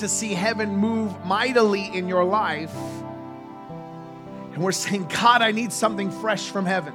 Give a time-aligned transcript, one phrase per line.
[0.00, 2.74] to see heaven move mightily in your life.
[4.52, 6.92] And we're saying, God, I need something fresh from heaven.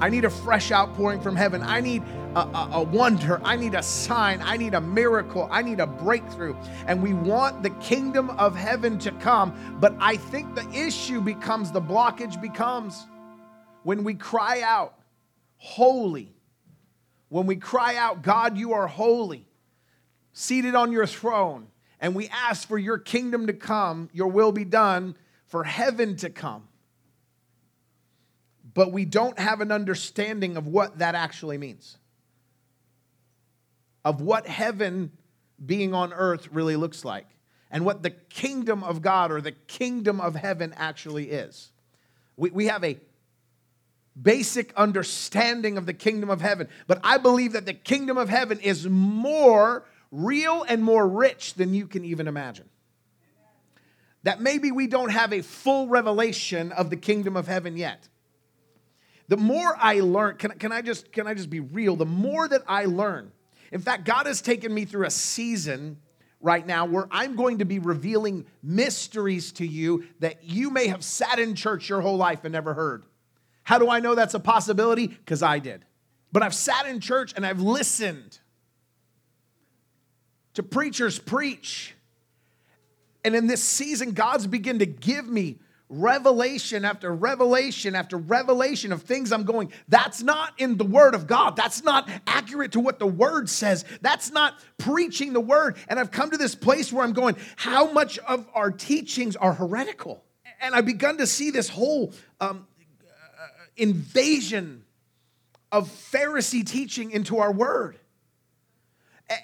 [0.00, 1.62] I need a fresh outpouring from heaven.
[1.62, 2.02] I need
[2.34, 3.40] a, a, a, wonder.
[3.42, 4.40] I need a sign.
[4.42, 5.48] I need a miracle.
[5.50, 6.54] I need a breakthrough.
[6.86, 9.76] And we want the kingdom of heaven to come.
[9.80, 13.06] But I think the issue becomes, the blockage becomes
[13.82, 14.94] when we cry out,
[15.56, 16.32] Holy.
[17.28, 19.47] When we cry out, God, you are holy,
[20.38, 21.68] seated on your throne,
[22.00, 25.16] and we ask for your kingdom to come, your will be done,
[25.46, 26.68] for heaven to come
[28.78, 31.98] but we don't have an understanding of what that actually means,
[34.04, 35.10] of what heaven
[35.66, 37.26] being on earth really looks like,
[37.72, 41.72] and what the kingdom of God or the kingdom of heaven actually is.
[42.36, 42.98] We, we have a
[44.22, 48.60] basic understanding of the kingdom of heaven, but I believe that the kingdom of heaven
[48.60, 52.68] is more real and more rich than you can even imagine.
[54.24, 58.08] That maybe we don't have a full revelation of the kingdom of heaven yet
[59.28, 61.96] the more I learn, can, can, I just, can I just be real?
[61.96, 63.30] The more that I learn,
[63.70, 65.98] in fact, God has taken me through a season
[66.40, 71.04] right now where I'm going to be revealing mysteries to you that you may have
[71.04, 73.04] sat in church your whole life and never heard.
[73.64, 75.08] How do I know that's a possibility?
[75.08, 75.84] Because I did.
[76.32, 78.38] But I've sat in church and I've listened
[80.54, 81.94] to preachers preach.
[83.24, 85.58] And in this season, God's begin to give me
[85.90, 91.26] revelation after revelation after revelation of things I'm going, that's not in the Word of
[91.26, 91.56] God.
[91.56, 93.84] That's not accurate to what the Word says.
[94.00, 95.76] That's not preaching the Word.
[95.88, 99.52] And I've come to this place where I'm going, how much of our teachings are
[99.52, 100.22] heretical?
[100.60, 102.66] And I've begun to see this whole um,
[103.06, 103.46] uh,
[103.76, 104.84] invasion
[105.70, 107.98] of Pharisee teaching into our Word.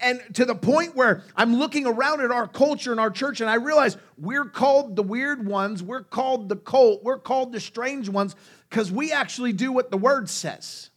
[0.01, 3.51] And to the point where I'm looking around at our culture and our church, and
[3.51, 8.09] I realize we're called the weird ones, we're called the cult, we're called the strange
[8.09, 8.35] ones,
[8.71, 10.89] because we actually do what the word says.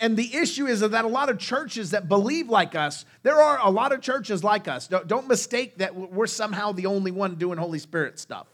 [0.00, 3.60] And the issue is that a lot of churches that believe like us, there are
[3.62, 4.88] a lot of churches like us.
[4.88, 8.48] Don't mistake that we're somehow the only one doing Holy Spirit stuff.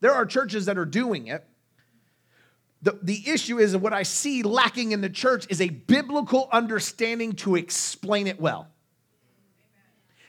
[0.00, 1.46] There are churches that are doing it,
[2.82, 7.32] the, the issue is what I see lacking in the church is a biblical understanding
[7.36, 8.68] to explain it well.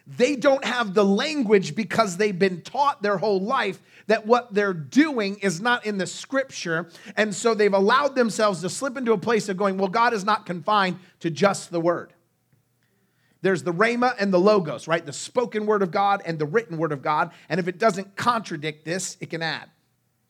[0.06, 4.74] They don't have the language because they've been taught their whole life that what they're
[4.74, 6.90] doing is not in the scripture.
[7.16, 10.26] And so they've allowed themselves to slip into a place of going, well, God is
[10.26, 12.14] not confined to just the word.
[13.42, 15.06] There's the rhema and the logos, right?
[15.06, 17.32] The spoken word of God and the written word of God.
[17.50, 19.70] And if it doesn't contradict this, it can add.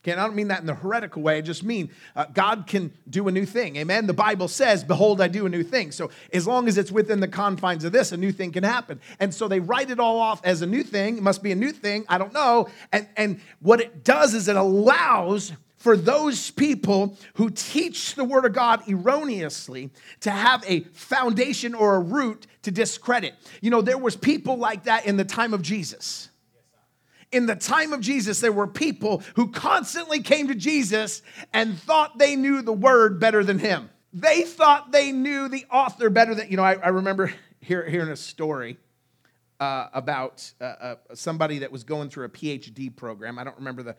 [0.04, 1.38] Okay, I don't mean that in the heretical way.
[1.38, 3.76] I just mean uh, God can do a new thing.
[3.76, 4.06] Amen.
[4.06, 5.92] The Bible says, Behold, I do a new thing.
[5.92, 9.00] So as long as it's within the confines of this, a new thing can happen.
[9.18, 11.16] And so they write it all off as a new thing.
[11.16, 12.04] It must be a new thing.
[12.06, 12.68] I don't know.
[12.92, 18.44] And, and what it does is it allows for those people who teach the word
[18.44, 19.88] of God erroneously
[20.20, 23.34] to have a foundation or a root to discredit.
[23.62, 26.28] You know, there was people like that in the time of Jesus
[27.34, 31.20] in the time of Jesus, there were people who constantly came to Jesus
[31.52, 33.90] and thought they knew the word better than him.
[34.12, 38.10] They thought they knew the author better than, you know, I, I remember hear, hearing
[38.10, 38.78] a story
[39.58, 43.36] uh, about uh, uh, somebody that was going through a PhD program.
[43.36, 43.96] I don't remember the,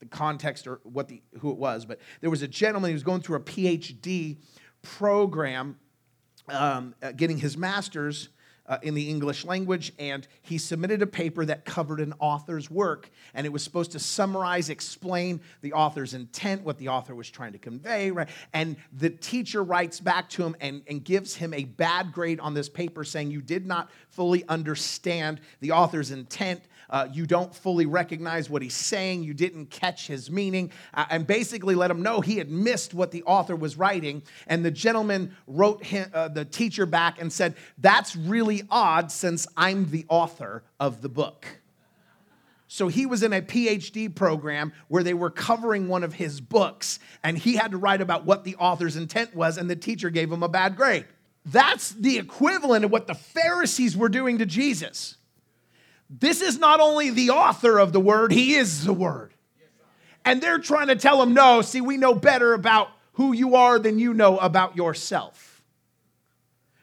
[0.00, 3.02] the context or what the, who it was, but there was a gentleman who was
[3.02, 4.36] going through a PhD
[4.82, 5.78] program,
[6.50, 8.28] um, uh, getting his master's
[8.66, 13.10] uh, in the English language, and he submitted a paper that covered an author's work.
[13.34, 17.52] And it was supposed to summarize, explain the author's intent, what the author was trying
[17.52, 18.28] to convey, right?
[18.52, 22.54] And the teacher writes back to him and, and gives him a bad grade on
[22.54, 26.62] this paper, saying, You did not fully understand the author's intent
[26.94, 31.26] uh, you don't fully recognize what he's saying, you didn't catch his meaning, uh, and
[31.26, 34.22] basically let him know he had missed what the author was writing.
[34.46, 39.44] And the gentleman wrote him, uh, the teacher back and said, That's really odd since
[39.56, 41.44] I'm the author of the book.
[42.68, 47.00] So he was in a PhD program where they were covering one of his books,
[47.24, 50.30] and he had to write about what the author's intent was, and the teacher gave
[50.30, 51.06] him a bad grade.
[51.44, 55.16] That's the equivalent of what the Pharisees were doing to Jesus.
[56.10, 59.34] This is not only the author of the word, he is the word.
[60.24, 63.78] And they're trying to tell him, no, see, we know better about who you are
[63.78, 65.62] than you know about yourself.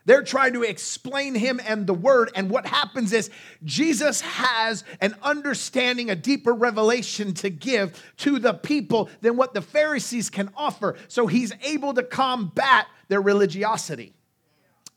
[0.05, 2.31] They're trying to explain him and the word.
[2.35, 3.29] And what happens is
[3.63, 9.61] Jesus has an understanding, a deeper revelation to give to the people than what the
[9.61, 10.95] Pharisees can offer.
[11.07, 14.13] So he's able to combat their religiosity.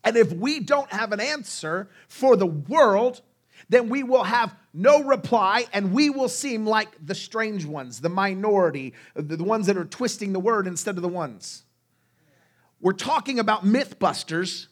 [0.03, 3.21] And if we don't have an answer for the world,
[3.75, 8.09] then we will have no reply and we will seem like the strange ones, the
[8.09, 11.65] minority, the ones that are twisting the word instead of the ones.
[12.81, 14.67] We're talking about mythbusters,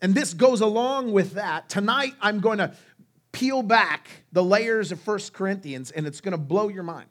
[0.00, 1.68] and this goes along with that.
[1.68, 2.74] Tonight, I'm going to
[3.32, 7.08] peel back the layers of First Corinthians, and it's going to blow your mind.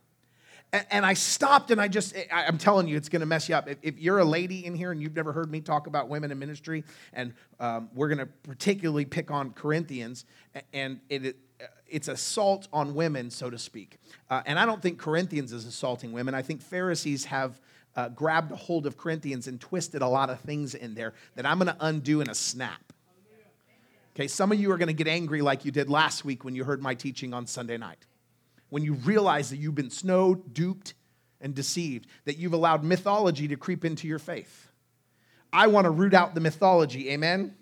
[0.74, 3.68] And I stopped and I just, I'm telling you, it's going to mess you up.
[3.82, 6.40] If you're a lady in here and you've never heard me talk about women in
[6.40, 10.24] ministry, and um, we're going to particularly pick on Corinthians,
[10.72, 11.36] and it,
[11.90, 13.98] it's assault on women, so to speak.
[14.30, 16.34] Uh, and I don't think Corinthians is assaulting women.
[16.34, 17.60] I think Pharisees have
[17.98, 21.46] uh, grabbed a hold of Corinthians and twisted a lot of things in there that
[21.46, 22.94] I'm going to undo in a snap.
[24.16, 26.56] Okay, some of you are going to get angry like you did last week when
[26.56, 28.06] you heard my teaching on Sunday night
[28.72, 30.96] when you realize that you've been snowed, duped,
[31.40, 34.70] and deceived, that you've allowed mythology to creep into your faith.
[35.54, 37.54] I want to root out the mythology, amen?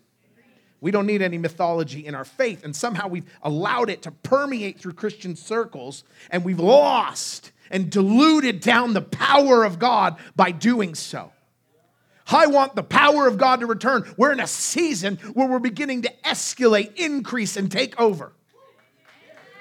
[0.82, 4.80] We don't need any mythology in our faith, and somehow we've allowed it to permeate
[4.80, 10.96] through Christian circles, and we've lost and diluted down the power of God by doing
[10.96, 11.32] so.
[12.32, 14.06] I want the power of God to return.
[14.16, 18.32] We're in a season where we're beginning to escalate, increase, and take over.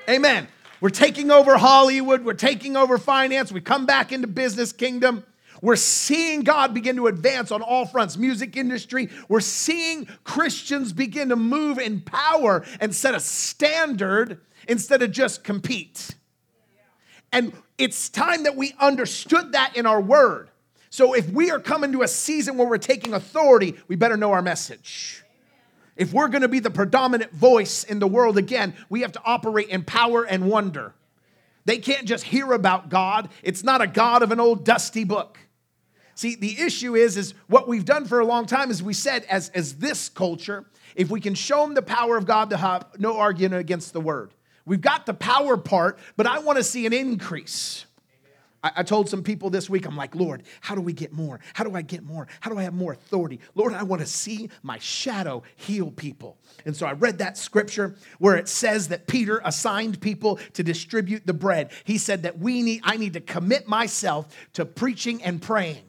[0.08, 0.46] Amen.
[0.80, 2.24] We're taking over Hollywood.
[2.24, 3.50] We're taking over finance.
[3.50, 5.24] We come back into business kingdom.
[5.60, 9.08] We're seeing God begin to advance on all fronts, music industry.
[9.28, 15.42] We're seeing Christians begin to move in power and set a standard instead of just
[15.42, 16.14] compete.
[17.32, 20.50] And it's time that we understood that in our word.
[20.90, 24.32] So if we are coming to a season where we're taking authority, we better know
[24.32, 25.22] our message.
[25.98, 29.22] If we're going to be the predominant voice in the world again, we have to
[29.24, 30.94] operate in power and wonder.
[31.64, 33.28] They can't just hear about God.
[33.42, 35.38] It's not a God of an old dusty book.
[36.14, 39.24] See, the issue is, is what we've done for a long time is we said,
[39.24, 40.64] as, as this culture,
[40.94, 44.00] if we can show them the power of God, to have no argument against the
[44.00, 44.32] word.
[44.64, 47.86] We've got the power part, but I want to see an increase.
[48.68, 51.40] I, I told some people this week, I'm like, Lord, how do we get more?
[51.54, 52.28] How do I get more?
[52.40, 53.40] How do I have more authority?
[53.54, 56.38] Lord, I want to see my shadow heal people.
[56.64, 61.26] And so I read that scripture where it says that Peter assigned people to distribute
[61.26, 61.70] the bread.
[61.84, 65.82] He said that we need, I need to commit myself to preaching and praying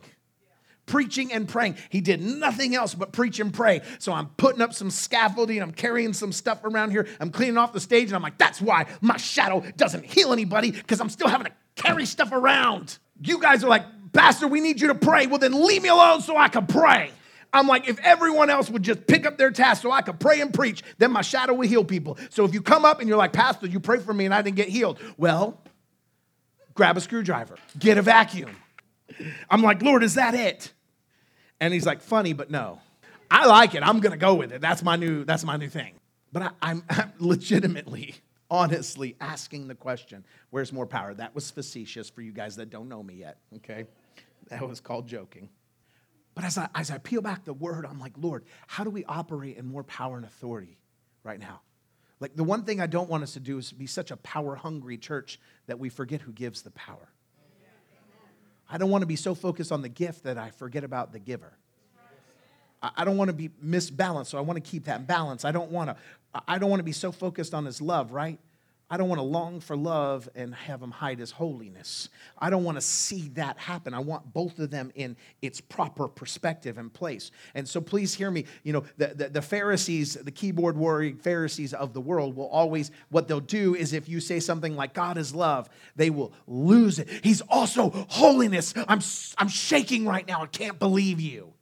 [0.90, 1.78] preaching and praying.
[1.90, 3.82] He did nothing else but preach and pray.
[4.00, 7.74] So I'm putting up some scaffolding, I'm carrying some stuff around here, I'm cleaning off
[7.74, 11.28] the stage, and I'm like, that's why my shadow doesn't heal anybody, because I'm still
[11.28, 13.00] having to carry stuff around.
[13.22, 13.84] You guys are like,
[14.14, 15.28] Pastor, we need you to pray.
[15.28, 17.12] Well, then leave me alone so I can pray.
[17.52, 20.40] I'm like, if everyone else would just pick up their task so I could pray
[20.42, 22.18] and preach, then my shadow will heal people.
[22.30, 24.42] So if you come up and you're like, Pastor, you pray for me and I
[24.42, 25.60] didn't get healed, well,
[26.76, 28.56] grab a screwdriver, get a vacuum.
[29.50, 30.72] I'm like, Lord, is that it?
[31.60, 32.80] And he's like, funny, but no.
[33.32, 33.84] I like it.
[33.84, 34.62] I'm gonna go with it.
[34.62, 35.96] That's my new, that's my new thing.
[36.32, 36.84] But I, I'm
[37.20, 38.16] legitimately
[38.50, 41.14] honestly asking the question where's more power?
[41.14, 43.86] That was facetious for you guys that don't know me yet, okay?
[44.50, 45.50] That was called joking.
[46.36, 49.04] But as I, as I peel back the word, I'm like, Lord, how do we
[49.06, 50.78] operate in more power and authority
[51.24, 51.62] right now?
[52.20, 54.56] Like, the one thing I don't want us to do is be such a power
[54.56, 57.10] hungry church that we forget who gives the power.
[58.70, 61.20] I don't want to be so focused on the gift that I forget about the
[61.20, 61.54] giver.
[62.82, 65.44] I don't want to be misbalanced, so I want to keep that balance.
[65.44, 65.98] I don't want to
[66.48, 68.40] I don't want to be so focused on his love, right?
[68.92, 72.10] I don't want to long for love and have him hide his holiness.
[72.40, 73.94] I don't want to see that happen.
[73.94, 77.30] I want both of them in its proper perspective and place.
[77.54, 78.46] And so please hear me.
[78.64, 82.90] You know, the, the, the Pharisees, the keyboard warrior Pharisees of the world will always,
[83.10, 86.98] what they'll do is if you say something like God is love, they will lose
[86.98, 87.08] it.
[87.24, 88.74] He's also holiness.
[88.76, 89.02] I'm,
[89.38, 90.42] I'm shaking right now.
[90.42, 91.54] I can't believe you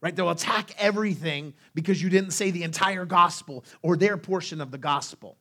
[0.00, 0.14] right?
[0.14, 4.78] They'll attack everything because you didn't say the entire gospel or their portion of the
[4.78, 5.36] gospel,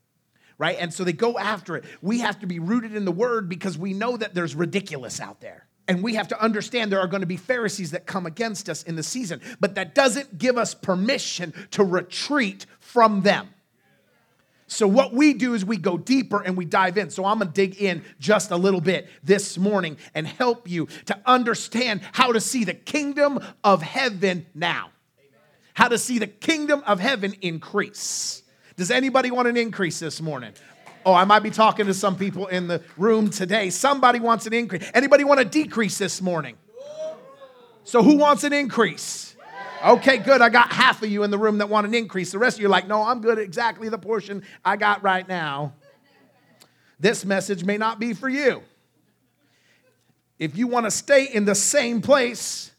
[0.58, 0.78] right?
[0.80, 1.86] And so they go after it.
[2.02, 5.42] We have to be rooted in the word because we know that there's ridiculous out
[5.42, 5.68] there.
[5.88, 8.84] And we have to understand there are going to be Pharisees that come against us
[8.84, 13.50] in the season, but that doesn't give us permission to retreat from them.
[14.68, 17.10] So, what we do is we go deeper and we dive in.
[17.10, 21.18] So, I'm gonna dig in just a little bit this morning and help you to
[21.26, 24.90] understand how to see the kingdom of heaven now,
[25.74, 28.44] how to see the kingdom of heaven increase.
[28.76, 30.52] Does anybody want an increase this morning?
[31.06, 33.70] Oh, I might be talking to some people in the room today.
[33.70, 34.84] Somebody wants an increase.
[34.94, 36.58] Anybody want a decrease this morning?
[37.86, 39.27] So, who wants an increase?
[39.86, 40.42] Okay, good.
[40.42, 42.32] I got half of you in the room that want an increase.
[42.32, 45.28] The rest of you are like, no, I'm good exactly the portion I got right
[45.28, 45.74] now.
[47.00, 48.64] This message may not be for you.
[50.40, 52.72] If you want to stay in the same place,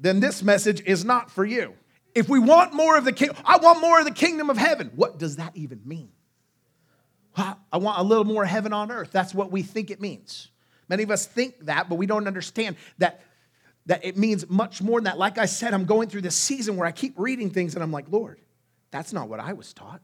[0.00, 1.74] then this message is not for you.
[2.14, 4.90] If we want more of the kingdom, I want more of the kingdom of heaven.
[4.94, 6.10] What does that even mean?
[7.36, 9.10] I want a little more heaven on earth.
[9.10, 10.48] That's what we think it means.
[10.88, 13.22] Many of us think that, but we don't understand that,
[13.86, 15.18] that it means much more than that.
[15.18, 17.92] Like I said, I'm going through this season where I keep reading things and I'm
[17.92, 18.40] like, Lord,
[18.90, 20.00] that's not what I was taught.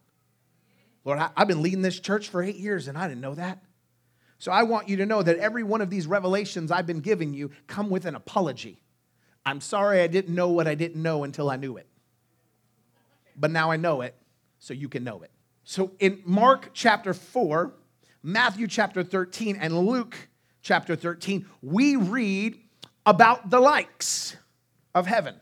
[1.05, 3.63] Lord, I, I've been leading this church for eight years and I didn't know that.
[4.39, 7.35] So I want you to know that every one of these revelations I've been giving
[7.35, 8.83] you come with an apology.
[9.45, 11.87] I'm sorry I didn't know what I didn't know until I knew it.
[13.37, 14.15] But now I know it,
[14.59, 15.31] so you can know it.
[15.65, 17.73] So in Mark chapter 4,
[18.23, 20.29] Matthew chapter 13, and Luke
[20.63, 22.59] chapter 13, we read
[23.07, 24.37] about the likes
[24.95, 25.37] of heaven.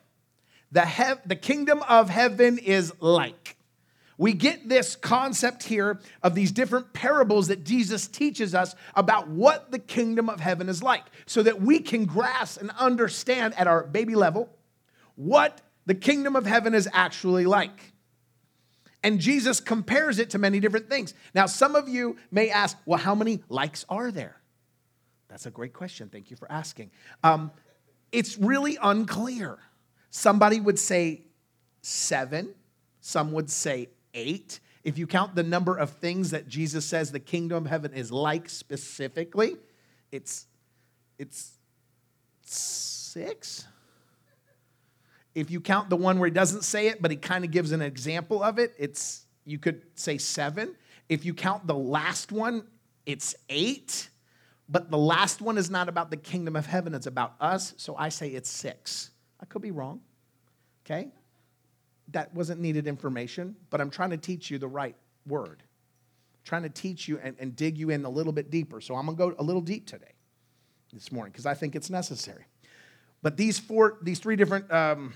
[0.70, 3.56] The, he- the kingdom of heaven is like.
[4.18, 9.70] We get this concept here of these different parables that Jesus teaches us about what
[9.70, 13.84] the kingdom of heaven is like so that we can grasp and understand at our
[13.84, 14.50] baby level
[15.14, 17.92] what the kingdom of heaven is actually like.
[19.04, 21.14] And Jesus compares it to many different things.
[21.32, 24.36] Now, some of you may ask, well, how many likes are there?
[25.28, 26.08] That's a great question.
[26.08, 26.90] Thank you for asking.
[27.22, 27.50] Um,
[28.12, 29.58] it's really unclear.
[30.10, 31.22] Somebody would say
[31.82, 32.54] seven,
[33.00, 34.60] some would say eight.
[34.84, 38.10] If you count the number of things that Jesus says the kingdom of heaven is
[38.10, 39.56] like specifically,
[40.10, 40.46] it's
[41.18, 41.52] it's
[42.42, 43.66] six.
[45.34, 47.72] If you count the one where he doesn't say it, but he kind of gives
[47.72, 50.74] an example of it, it's you could say seven.
[51.08, 52.66] If you count the last one,
[53.04, 54.08] it's eight.
[54.68, 57.74] But the last one is not about the kingdom of heaven, it's about us.
[57.76, 59.10] So I say it's six.
[59.40, 60.00] I could be wrong.
[60.84, 61.08] Okay?
[62.08, 64.96] That wasn't needed information, but I'm trying to teach you the right
[65.26, 65.62] word.
[65.62, 68.80] I'm trying to teach you and, and dig you in a little bit deeper.
[68.80, 70.12] So I'm to go a little deep today,
[70.92, 72.44] this morning, because I think it's necessary.
[73.22, 75.12] But these four, these three different um,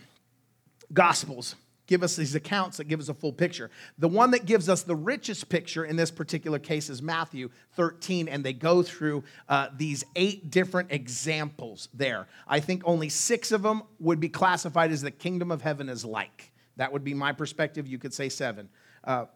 [0.92, 1.54] Gospels
[1.86, 3.70] give us these accounts that give us a full picture.
[3.98, 8.28] The one that gives us the richest picture in this particular case is Matthew 13,
[8.28, 12.28] and they go through uh, these eight different examples there.
[12.46, 16.04] I think only six of them would be classified as the kingdom of heaven is
[16.04, 16.52] like.
[16.76, 17.86] That would be my perspective.
[17.86, 18.68] You could say seven.
[19.04, 19.26] Uh,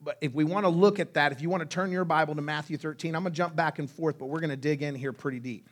[0.00, 2.34] but if we want to look at that, if you want to turn your Bible
[2.34, 4.82] to Matthew 13, I'm going to jump back and forth, but we're going to dig
[4.82, 5.68] in here pretty deep.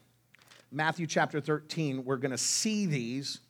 [0.70, 3.40] Matthew chapter 13, we're going to see these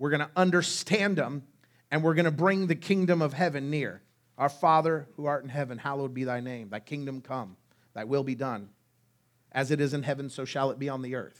[0.00, 1.44] we're going to understand them,
[1.90, 4.00] and we're going to bring the kingdom of heaven near.
[4.38, 6.70] Our Father who art in heaven, hallowed be thy name.
[6.70, 7.58] Thy kingdom come,
[7.92, 8.70] thy will be done.
[9.52, 11.38] As it is in heaven, so shall it be on the earth.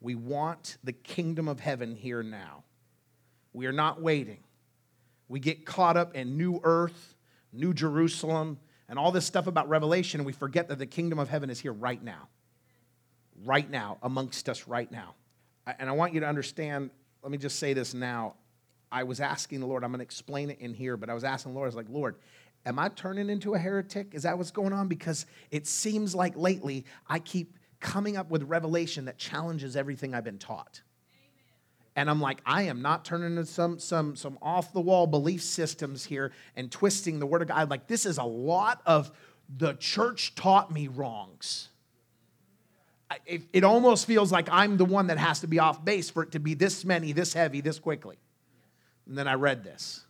[0.00, 2.64] We want the kingdom of heaven here now.
[3.52, 4.42] We are not waiting.
[5.28, 7.14] We get caught up in new earth,
[7.52, 8.58] new Jerusalem,
[8.88, 11.60] and all this stuff about Revelation, and we forget that the kingdom of heaven is
[11.60, 12.28] here right now.
[13.44, 15.14] Right now, amongst us right now.
[15.78, 16.88] And I want you to understand
[17.22, 18.34] let me just say this now.
[18.90, 21.24] I was asking the Lord, I'm going to explain it in here, but I was
[21.24, 22.16] asking the Lord, I was like, Lord,
[22.64, 24.14] am I turning into a heretic?
[24.14, 24.88] Is that what's going on?
[24.88, 30.24] Because it seems like lately I keep coming up with revelation that challenges everything I've
[30.24, 30.80] been taught.
[31.96, 35.42] And I'm like, I am not turning into some, some, some off the wall belief
[35.42, 37.68] systems here and twisting the word of God.
[37.70, 39.10] Like, this is a lot of
[39.48, 41.68] the church taught me wrongs
[43.26, 46.22] it, it almost feels like I'm the one that has to be off base for
[46.22, 48.18] it to be this many, this heavy, this quickly.
[49.06, 50.04] And then I read this.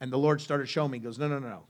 [0.00, 1.64] And the Lord started showing me, He goes, No, no, no.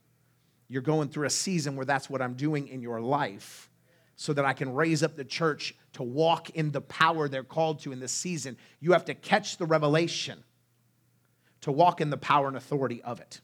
[0.68, 3.68] You're going through a season where that's what I'm doing in your life
[4.16, 7.80] so that I can raise up the church to walk in the power they're called
[7.80, 8.56] to in this season.
[8.80, 10.42] You have to catch the revelation
[11.62, 13.40] to walk in the power and authority of it.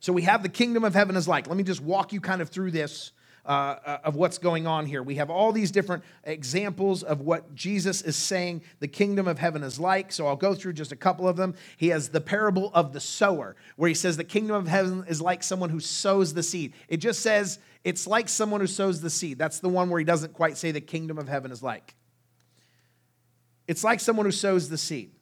[0.00, 1.48] So we have the kingdom of heaven is like.
[1.48, 3.12] Let me just walk you kind of through this
[3.46, 5.02] uh, uh, of what's going on here.
[5.02, 9.62] We have all these different examples of what Jesus is saying the kingdom of heaven
[9.62, 10.12] is like.
[10.12, 11.54] So I'll go through just a couple of them.
[11.76, 15.20] He has the parable of the sower, where he says the kingdom of heaven is
[15.22, 16.72] like someone who sows the seed.
[16.88, 19.38] It just says it's like someone who sows the seed.
[19.38, 21.94] That's the one where he doesn't quite say the kingdom of heaven is like.
[23.68, 25.12] It's like someone who sows the seed.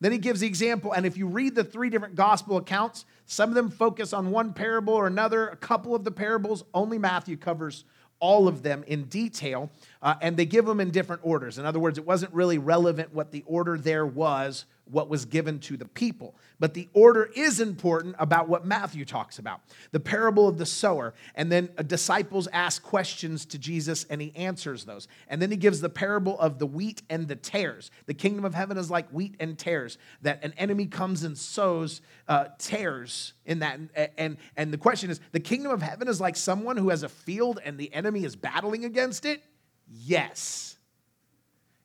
[0.00, 3.48] Then he gives the example, and if you read the three different gospel accounts, some
[3.48, 5.48] of them focus on one parable or another.
[5.48, 7.84] A couple of the parables, only Matthew covers
[8.20, 9.70] all of them in detail,
[10.02, 11.58] uh, and they give them in different orders.
[11.58, 15.58] In other words, it wasn't really relevant what the order there was what was given
[15.60, 16.34] to the people.
[16.58, 19.60] But the order is important about what Matthew talks about
[19.92, 21.14] the parable of the sower.
[21.34, 25.08] And then disciples ask questions to Jesus and he answers those.
[25.28, 27.90] And then he gives the parable of the wheat and the tares.
[28.06, 32.00] The kingdom of heaven is like wheat and tares, that an enemy comes and sows
[32.26, 33.78] uh, tares in that.
[34.16, 37.08] And, and the question is the kingdom of heaven is like someone who has a
[37.08, 39.42] field and the enemy is battling against it?
[39.86, 40.76] Yes.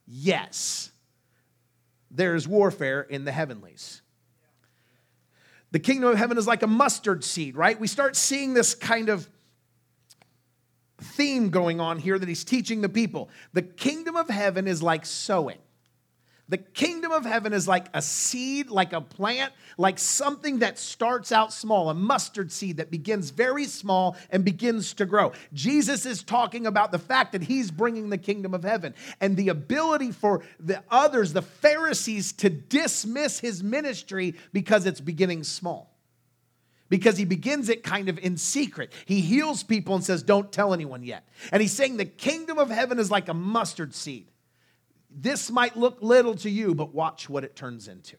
[0.06, 0.93] Yes
[2.14, 4.02] there's warfare in the heavenlies.
[5.72, 7.80] The kingdom of heaven is like a mustard seed, right?
[7.80, 9.28] We start seeing this kind of
[11.02, 13.30] theme going on here that he's teaching the people.
[13.54, 15.58] The kingdom of heaven is like sowing.
[16.54, 21.32] The kingdom of heaven is like a seed, like a plant, like something that starts
[21.32, 25.32] out small, a mustard seed that begins very small and begins to grow.
[25.54, 29.50] Jesus is talking about the fact that he's bringing the kingdom of heaven and the
[29.50, 35.90] ability for the others, the Pharisees, to dismiss his ministry because it's beginning small
[36.88, 38.94] because he begins it kind of in secret.
[39.08, 41.28] He heals people and says, Don't tell anyone yet.
[41.52, 44.28] And he's saying the kingdom of heaven is like a mustard seed.
[45.16, 48.18] This might look little to you, but watch what it turns into.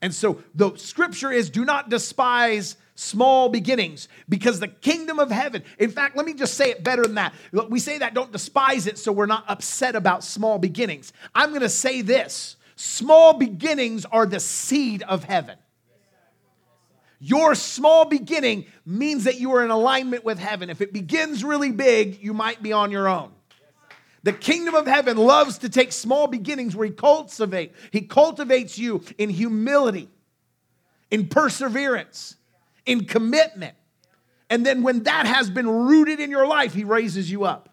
[0.00, 5.62] And so the scripture is do not despise small beginnings because the kingdom of heaven,
[5.78, 7.32] in fact, let me just say it better than that.
[7.68, 11.12] We say that don't despise it so we're not upset about small beginnings.
[11.34, 15.56] I'm going to say this small beginnings are the seed of heaven.
[17.20, 20.68] Your small beginning means that you are in alignment with heaven.
[20.68, 23.30] If it begins really big, you might be on your own.
[24.22, 27.74] The kingdom of heaven loves to take small beginnings where he cultivate.
[27.90, 30.08] He cultivates you in humility,
[31.10, 32.36] in perseverance,
[32.86, 33.74] in commitment.
[34.48, 37.70] And then when that has been rooted in your life, he raises you up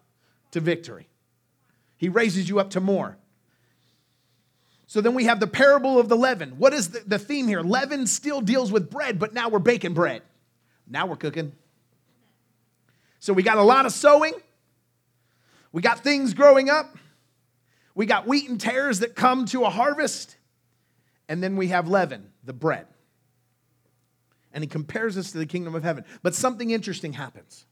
[0.51, 1.07] to victory.
[1.97, 3.17] He raises you up to more.
[4.87, 6.51] So then we have the parable of the leaven.
[6.57, 7.61] What is the, the theme here?
[7.61, 10.23] Leaven still deals with bread, but now we're baking bread.
[10.87, 11.51] Now we're cooking.
[13.19, 14.33] So we got a lot of sowing
[15.71, 16.97] we got things growing up.
[17.95, 20.37] We got wheat and tares that come to a harvest.
[21.27, 22.87] And then we have leaven, the bread.
[24.51, 26.05] And he compares us to the kingdom of heaven.
[26.23, 27.65] But something interesting happens.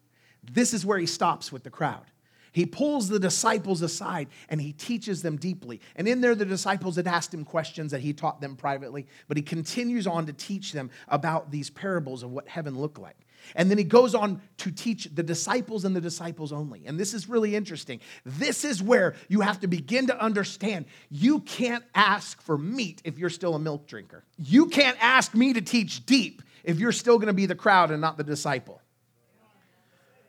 [0.44, 2.06] This is where he stops with the crowd.
[2.52, 5.82] He pulls the disciples aside and he teaches them deeply.
[5.96, 9.38] And in there, the disciples had asked him questions that he taught them privately, but
[9.38, 13.27] he continues on to teach them about these parables of what heaven looked like.
[13.56, 16.86] And then he goes on to teach the disciples and the disciples only.
[16.86, 18.00] And this is really interesting.
[18.26, 23.18] This is where you have to begin to understand you can't ask for meat if
[23.18, 24.24] you're still a milk drinker.
[24.38, 27.92] You can't ask me to teach deep if you're still going to be the crowd
[27.92, 28.82] and not the disciple.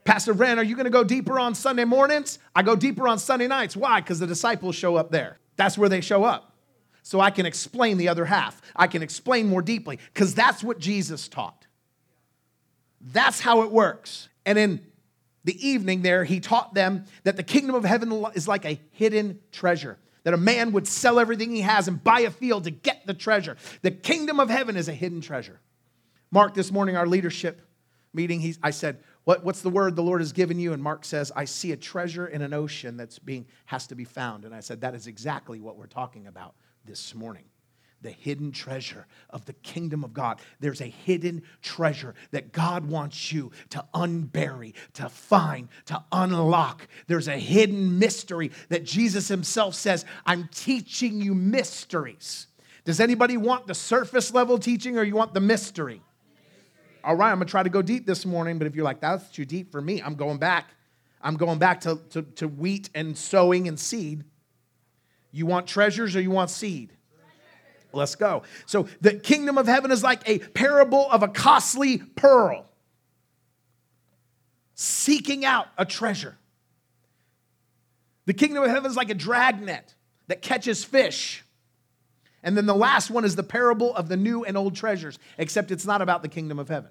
[0.04, 2.38] Pastor Ren, are you going to go deeper on Sunday mornings?
[2.56, 3.76] I go deeper on Sunday nights.
[3.76, 4.00] Why?
[4.00, 5.38] Because the disciples show up there.
[5.56, 6.54] That's where they show up.
[7.02, 8.62] So I can explain the other half.
[8.74, 11.66] I can explain more deeply because that's what Jesus taught.
[13.00, 14.28] That's how it works.
[14.44, 14.86] And in
[15.44, 19.40] the evening, there, he taught them that the kingdom of heaven is like a hidden
[19.52, 23.06] treasure, that a man would sell everything he has and buy a field to get
[23.06, 23.56] the treasure.
[23.82, 25.60] The kingdom of heaven is a hidden treasure.
[26.30, 27.62] Mark, this morning, our leadership
[28.12, 30.72] meeting, he, I said, what, What's the word the Lord has given you?
[30.72, 34.04] And Mark says, I see a treasure in an ocean that's being, has to be
[34.04, 34.44] found.
[34.44, 37.44] And I said, That is exactly what we're talking about this morning
[38.02, 40.40] the hidden treasure of the kingdom of God.
[40.60, 46.86] There's a hidden treasure that God wants you to unbury, to find, to unlock.
[47.06, 52.46] There's a hidden mystery that Jesus himself says, I'm teaching you mysteries.
[52.84, 56.00] Does anybody want the surface level teaching or you want the mystery?
[57.04, 59.28] All right, I'm gonna try to go deep this morning, but if you're like, that's
[59.30, 60.70] too deep for me, I'm going back.
[61.20, 64.24] I'm going back to, to, to wheat and sowing and seed.
[65.32, 66.92] You want treasures or you want seed?
[67.98, 68.44] Let's go.
[68.64, 72.64] So, the kingdom of heaven is like a parable of a costly pearl
[74.74, 76.38] seeking out a treasure.
[78.26, 79.94] The kingdom of heaven is like a dragnet
[80.28, 81.44] that catches fish.
[82.44, 85.72] And then the last one is the parable of the new and old treasures, except
[85.72, 86.90] it's not about the kingdom of heaven.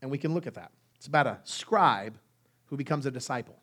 [0.00, 0.72] And we can look at that.
[0.96, 2.16] It's about a scribe
[2.66, 3.58] who becomes a disciple.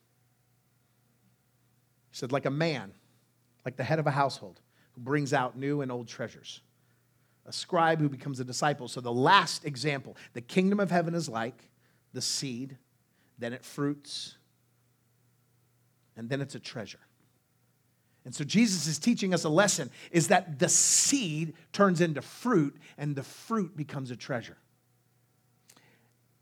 [2.11, 2.93] He said, like a man,
[3.65, 4.61] like the head of a household
[5.03, 6.61] brings out new and old treasures.
[7.45, 8.87] A scribe who becomes a disciple.
[8.87, 11.69] So, the last example the kingdom of heaven is like
[12.13, 12.77] the seed,
[13.37, 14.35] then it fruits,
[16.15, 16.99] and then it's a treasure.
[18.25, 22.75] And so Jesus is teaching us a lesson is that the seed turns into fruit
[22.97, 24.57] and the fruit becomes a treasure.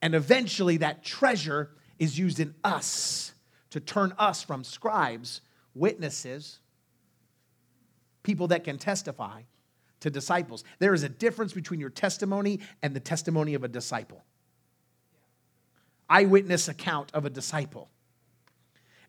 [0.02, 3.34] And eventually that treasure is used in us
[3.70, 5.42] to turn us from scribes,
[5.76, 6.60] witnesses,
[8.28, 9.42] people that can testify
[10.02, 10.66] to disciples.
[10.80, 14.26] There is a difference between your testimony and the testimony of a disciple.
[16.10, 17.90] Eyewitness account of a disciple.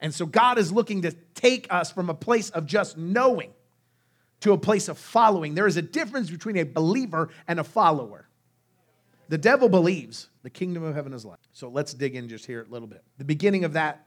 [0.00, 3.50] And so God is looking to take us from a place of just knowing
[4.40, 5.56] to a place of following.
[5.56, 8.28] There is a difference between a believer and a follower.
[9.28, 11.40] The devil believes the kingdom of heaven is like.
[11.52, 13.02] So let's dig in just here a little bit.
[13.18, 14.06] The beginning of that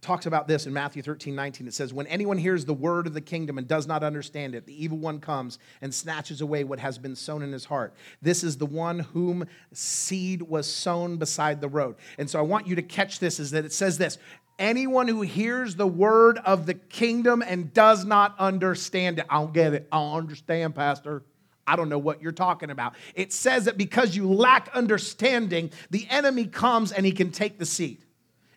[0.00, 1.66] talks about this in Matthew 13, 19.
[1.66, 4.66] It says, When anyone hears the word of the kingdom and does not understand it,
[4.66, 7.94] the evil one comes and snatches away what has been sown in his heart.
[8.22, 11.96] This is the one whom seed was sown beside the road.
[12.18, 14.18] And so I want you to catch this is that it says this
[14.58, 19.26] anyone who hears the word of the kingdom and does not understand it.
[19.28, 19.88] I don't get it.
[19.90, 21.22] I don't understand, Pastor.
[21.66, 22.94] I don't know what you're talking about.
[23.14, 27.66] It says that because you lack understanding, the enemy comes and he can take the
[27.66, 28.04] seed.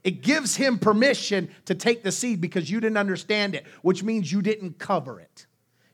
[0.04, 4.32] It gives him permission to take the seed because you didn't understand it, which means
[4.32, 5.46] you didn't cover it.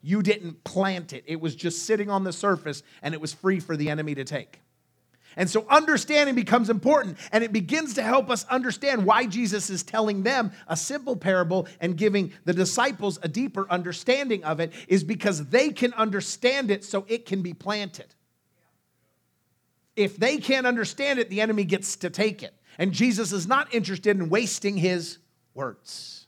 [0.02, 1.24] You didn't plant it.
[1.28, 4.24] It was just sitting on the surface and it was free for the enemy to
[4.24, 4.62] take.
[5.36, 9.84] And so understanding becomes important and it begins to help us understand why Jesus is
[9.84, 15.04] telling them a simple parable and giving the disciples a deeper understanding of it is
[15.04, 18.16] because they can understand it so it can be planted.
[19.96, 22.54] If they can't understand it, the enemy gets to take it.
[22.80, 25.20] And Jesus is not interested in wasting his
[25.54, 26.26] words.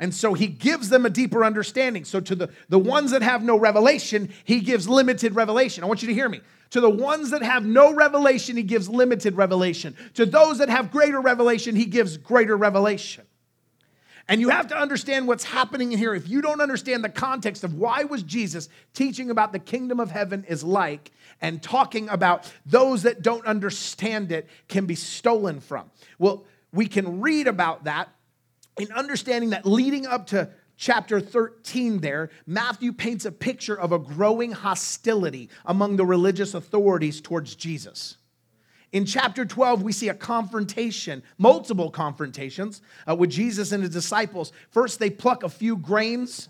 [0.00, 2.04] And so he gives them a deeper understanding.
[2.04, 5.84] So to the, the ones that have no revelation, he gives limited revelation.
[5.84, 6.40] I want you to hear me.
[6.70, 9.96] To the ones that have no revelation, he gives limited revelation.
[10.14, 13.24] To those that have greater revelation, he gives greater revelation.
[14.28, 16.14] And you have to understand what's happening here.
[16.14, 20.10] If you don't understand the context of why was Jesus teaching about the kingdom of
[20.10, 21.10] heaven is like
[21.40, 25.90] and talking about those that don't understand it can be stolen from.
[26.18, 28.10] Well, we can read about that
[28.78, 33.98] in understanding that leading up to chapter 13 there, Matthew paints a picture of a
[33.98, 38.18] growing hostility among the religious authorities towards Jesus.
[38.92, 44.52] In chapter 12, we see a confrontation, multiple confrontations uh, with Jesus and his disciples.
[44.70, 46.48] First, they pluck a few grains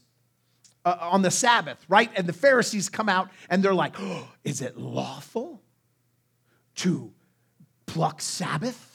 [0.84, 2.10] uh, on the Sabbath, right?
[2.16, 5.60] And the Pharisees come out and they're like, oh, Is it lawful
[6.76, 7.12] to
[7.86, 8.87] pluck Sabbath?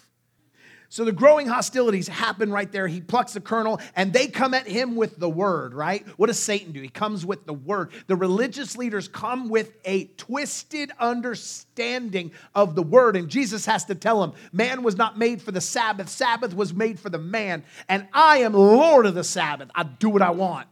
[0.93, 2.87] So the growing hostilities happen right there.
[2.87, 6.07] He plucks the kernel and they come at him with the word, right?
[6.19, 6.83] What does Satan do?
[6.83, 7.89] He comes with the word.
[8.05, 13.15] The religious leaders come with a twisted understanding of the word.
[13.15, 16.75] And Jesus has to tell them, man was not made for the Sabbath, Sabbath was
[16.75, 17.63] made for the man.
[17.89, 19.71] And I am Lord of the Sabbath.
[19.73, 20.67] I do what I want.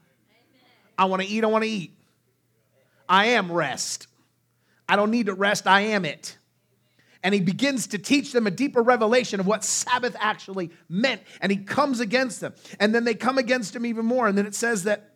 [0.99, 1.97] I want to eat, I want to eat.
[3.09, 4.05] I am rest.
[4.87, 6.37] I don't need to rest, I am it
[7.23, 11.21] and he begins to teach them a deeper revelation of what Sabbath actually meant.
[11.39, 12.53] And he comes against them.
[12.79, 14.27] And then they come against him even more.
[14.27, 15.13] And then it says that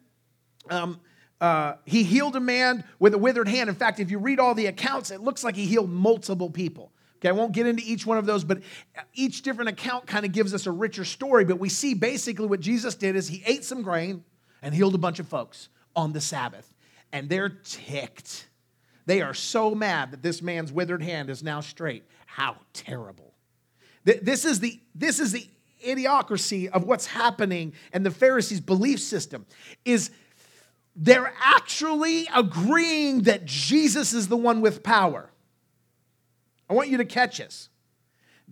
[0.69, 0.99] um,
[1.41, 3.69] uh, he healed a man with a withered hand.
[3.69, 6.91] In fact, if you read all the accounts, it looks like he healed multiple people.
[7.17, 8.59] Okay, I won't get into each one of those, but
[9.13, 11.43] each different account kind of gives us a richer story.
[11.43, 14.23] But we see basically what Jesus did is he ate some grain
[14.61, 16.71] and healed a bunch of folks on the Sabbath.
[17.11, 18.47] And they're ticked
[19.05, 22.03] they are so mad that this man's withered hand is now straight.
[22.25, 23.33] How terrible.
[24.03, 25.47] This is the, this is the
[25.85, 29.45] idiocracy of what's happening and the Pharisees' belief system
[29.83, 30.11] is
[30.95, 35.29] they're actually agreeing that Jesus is the one with power.
[36.69, 37.69] I want you to catch this.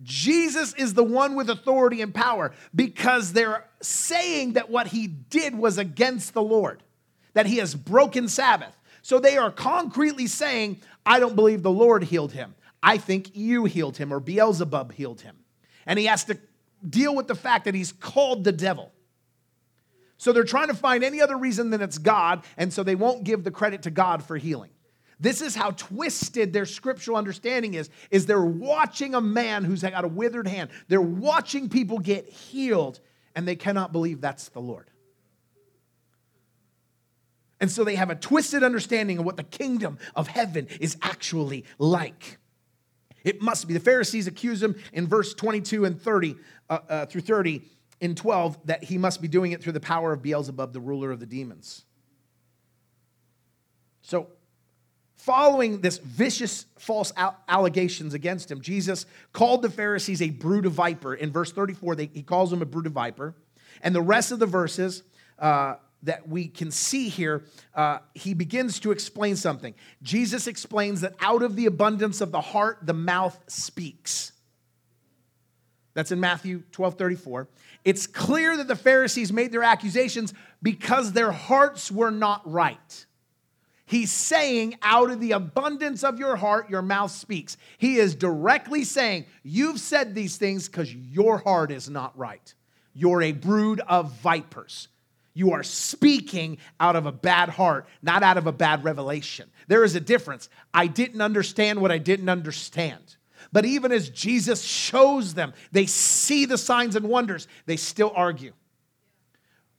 [0.02, 5.54] Jesus is the one with authority and power because they're saying that what he did
[5.54, 6.82] was against the Lord,
[7.32, 8.76] that he has broken Sabbath.
[9.04, 12.54] So they are concretely saying, I don't believe the Lord healed him.
[12.82, 15.36] I think you healed him or Beelzebub healed him.
[15.84, 16.38] And he has to
[16.88, 18.92] deal with the fact that he's called the devil.
[20.16, 23.24] So they're trying to find any other reason than it's God, and so they won't
[23.24, 24.70] give the credit to God for healing.
[25.20, 30.02] This is how twisted their scriptural understanding is is they're watching a man who's got
[30.02, 30.70] a withered hand.
[30.88, 33.00] They're watching people get healed
[33.34, 34.88] and they cannot believe that's the Lord.
[37.60, 41.64] And so they have a twisted understanding of what the kingdom of heaven is actually
[41.78, 42.38] like.
[43.22, 43.74] It must be.
[43.74, 46.36] The Pharisees accuse him in verse 22 and 30
[46.68, 47.62] uh, uh, through 30
[48.00, 51.10] in 12 that he must be doing it through the power of Beelzebub, the ruler
[51.10, 51.84] of the demons.
[54.02, 54.28] So,
[55.16, 57.12] following this vicious false
[57.48, 61.14] allegations against him, Jesus called the Pharisees a brood of viper.
[61.14, 63.34] In verse 34, they, he calls them a brood of viper.
[63.80, 65.02] And the rest of the verses,
[65.38, 69.74] uh, that we can see here, uh, he begins to explain something.
[70.02, 74.32] Jesus explains that out of the abundance of the heart, the mouth speaks.
[75.94, 77.48] That's in Matthew 12 34.
[77.84, 83.06] It's clear that the Pharisees made their accusations because their hearts were not right.
[83.86, 87.58] He's saying, out of the abundance of your heart, your mouth speaks.
[87.76, 92.54] He is directly saying, You've said these things because your heart is not right.
[92.94, 94.88] You're a brood of vipers.
[95.34, 99.50] You are speaking out of a bad heart, not out of a bad revelation.
[99.66, 100.48] There is a difference.
[100.72, 103.16] I didn't understand what I didn't understand.
[103.52, 108.52] But even as Jesus shows them, they see the signs and wonders, they still argue.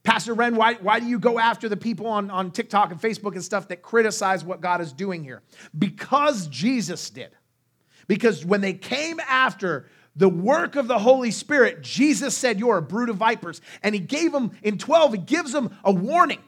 [0.02, 3.32] Pastor Ren, why, why do you go after the people on, on TikTok and Facebook
[3.32, 5.42] and stuff that criticize what God is doing here?
[5.76, 7.30] Because Jesus did.
[8.06, 12.82] Because when they came after the work of the Holy Spirit, Jesus said, You're a
[12.82, 13.60] brood of vipers.
[13.82, 16.40] And he gave them, in 12, he gives them a warning.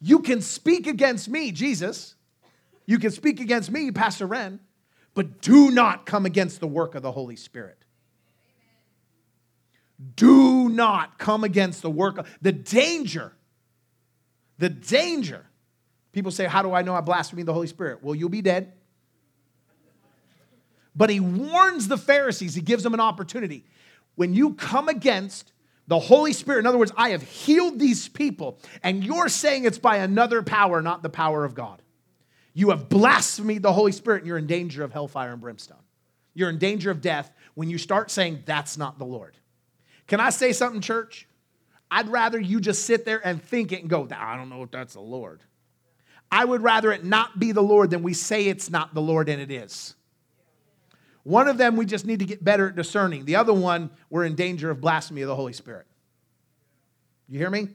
[0.00, 2.14] You can speak against me, Jesus.
[2.86, 4.60] You can speak against me, Pastor Ren,
[5.14, 7.78] but do not come against the work of the Holy Spirit.
[10.16, 13.32] Do not come against the work of the danger.
[14.58, 15.46] The danger.
[16.12, 18.02] People say, How do I know I blaspheme the Holy Spirit?
[18.02, 18.72] Well, you'll be dead.
[20.94, 23.64] But he warns the Pharisees, he gives them an opportunity.
[24.14, 25.52] When you come against
[25.86, 29.78] the Holy Spirit, in other words, I have healed these people, and you're saying it's
[29.78, 31.82] by another power, not the power of God.
[32.54, 35.78] You have blasphemed the Holy Spirit, and you're in danger of hellfire and brimstone.
[36.34, 39.36] You're in danger of death when you start saying that's not the Lord.
[40.06, 41.26] Can I say something, church?
[41.90, 44.70] I'd rather you just sit there and think it and go, I don't know if
[44.70, 45.42] that's the Lord.
[46.30, 49.28] I would rather it not be the Lord than we say it's not the Lord
[49.28, 49.94] and it is.
[51.24, 53.24] One of them we just need to get better at discerning.
[53.24, 55.86] The other one, we're in danger of blasphemy of the Holy Spirit.
[57.28, 57.68] You hear me?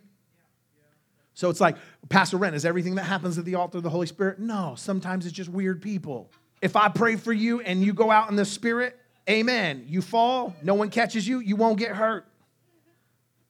[1.34, 1.78] So it's like,
[2.10, 4.40] Pastor Ren, is everything that happens at the altar of the Holy Spirit?
[4.40, 6.32] No, sometimes it's just weird people.
[6.62, 8.98] If I pray for you and you go out in the Spirit,
[9.30, 9.86] amen.
[9.88, 12.28] You fall, no one catches you, you won't get hurt.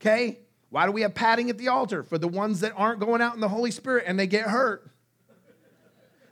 [0.01, 0.39] Okay?
[0.69, 2.03] Why do we have padding at the altar?
[2.03, 4.91] For the ones that aren't going out in the Holy Spirit and they get hurt.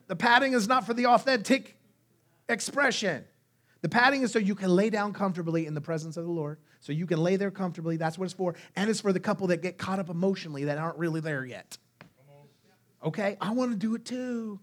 [0.08, 1.78] The padding is not for the authentic
[2.48, 3.24] expression.
[3.86, 6.58] The padding is so you can lay down comfortably in the presence of the Lord.
[6.80, 7.98] So you can lay there comfortably.
[7.98, 8.56] That's what it's for.
[8.76, 11.78] And it's for the couple that get caught up emotionally that aren't really there yet.
[13.04, 13.38] Okay?
[13.40, 14.60] I want to do it too.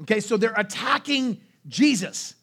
[0.00, 2.36] Okay, so they're attacking Jesus.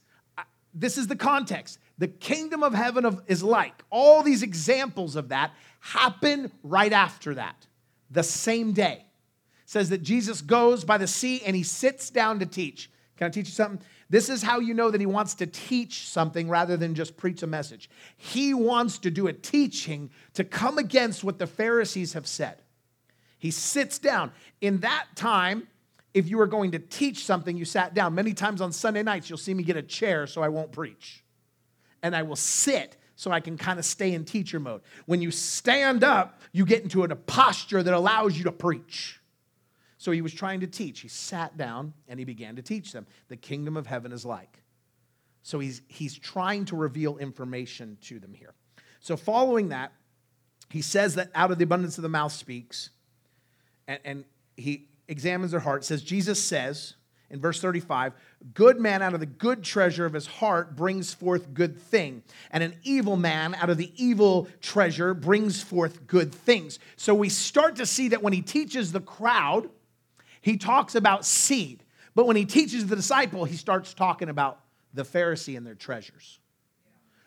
[0.76, 1.80] This is the context.
[1.98, 3.84] The kingdom of heaven is like.
[3.90, 7.66] All these examples of that happen right after that,
[8.12, 9.04] the same day.
[9.64, 12.92] It says that Jesus goes by the sea and he sits down to teach.
[13.18, 13.82] Can I teach you something?
[14.10, 17.44] This is how you know that he wants to teach something rather than just preach
[17.44, 17.90] a message.
[18.16, 22.62] He wants to do a teaching to come against what the Pharisees have said.
[23.38, 24.32] He sits down.
[24.62, 25.68] In that time,
[26.14, 28.16] if you were going to teach something, you sat down.
[28.16, 31.24] Many times on Sunday nights, you'll see me get a chair so I won't preach.
[32.02, 34.82] And I will sit so I can kind of stay in teacher mode.
[35.06, 39.20] When you stand up, you get into a posture that allows you to preach.
[40.08, 41.02] So he was trying to teach.
[41.02, 43.06] He sat down and he began to teach them.
[43.28, 44.64] The kingdom of heaven is like.
[45.44, 48.54] So he's, he's trying to reveal information to them here.
[49.02, 49.92] So, following that,
[50.70, 52.92] he says that out of the abundance of the mouth speaks,
[53.86, 54.24] and, and
[54.56, 55.84] he examines their heart.
[55.84, 56.94] Says, Jesus says
[57.30, 58.14] in verse 35,
[58.54, 62.64] good man out of the good treasure of his heart brings forth good thing, and
[62.64, 66.80] an evil man out of the evil treasure brings forth good things.
[66.96, 69.70] So we start to see that when he teaches the crowd,
[70.48, 71.84] he talks about seed.
[72.16, 74.62] But when he teaches the disciple, he starts talking about
[74.94, 76.40] the Pharisee and their treasures.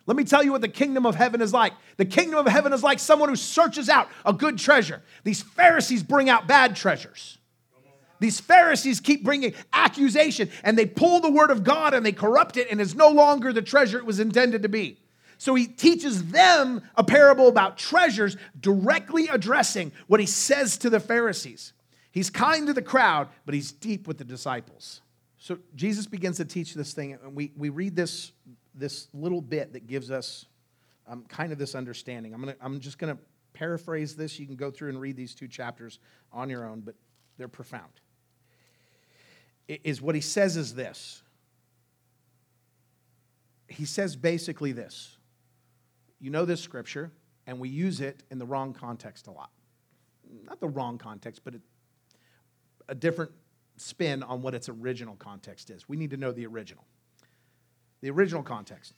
[0.07, 1.73] Let me tell you what the kingdom of heaven is like.
[1.97, 5.03] The kingdom of heaven is like someone who searches out a good treasure.
[5.23, 7.37] These Pharisees bring out bad treasures.
[8.19, 12.57] These Pharisees keep bringing accusation and they pull the word of God and they corrupt
[12.57, 14.97] it and it's no longer the treasure it was intended to be.
[15.37, 20.99] So he teaches them a parable about treasures, directly addressing what he says to the
[20.99, 21.73] Pharisees.
[22.11, 25.01] He's kind to the crowd, but he's deep with the disciples.
[25.37, 28.31] So Jesus begins to teach this thing, and we, we read this,
[28.75, 30.45] this little bit that gives us
[31.07, 32.33] um, kind of this understanding.
[32.33, 33.21] I'm, gonna, I'm just going to
[33.53, 34.39] paraphrase this.
[34.39, 35.99] You can go through and read these two chapters
[36.31, 36.95] on your own, but
[37.37, 37.91] they're profound.
[39.67, 41.23] It is what he says is this.
[43.67, 45.17] He says basically this.
[46.19, 47.11] You know this scripture,
[47.47, 49.49] and we use it in the wrong context a lot.
[50.45, 51.61] Not the wrong context, but it,
[52.91, 53.31] a different
[53.77, 55.87] spin on what its original context is.
[55.87, 56.83] We need to know the original.
[58.01, 58.93] The original context.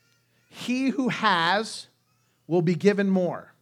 [0.49, 1.87] He who has
[2.47, 3.53] will be given more,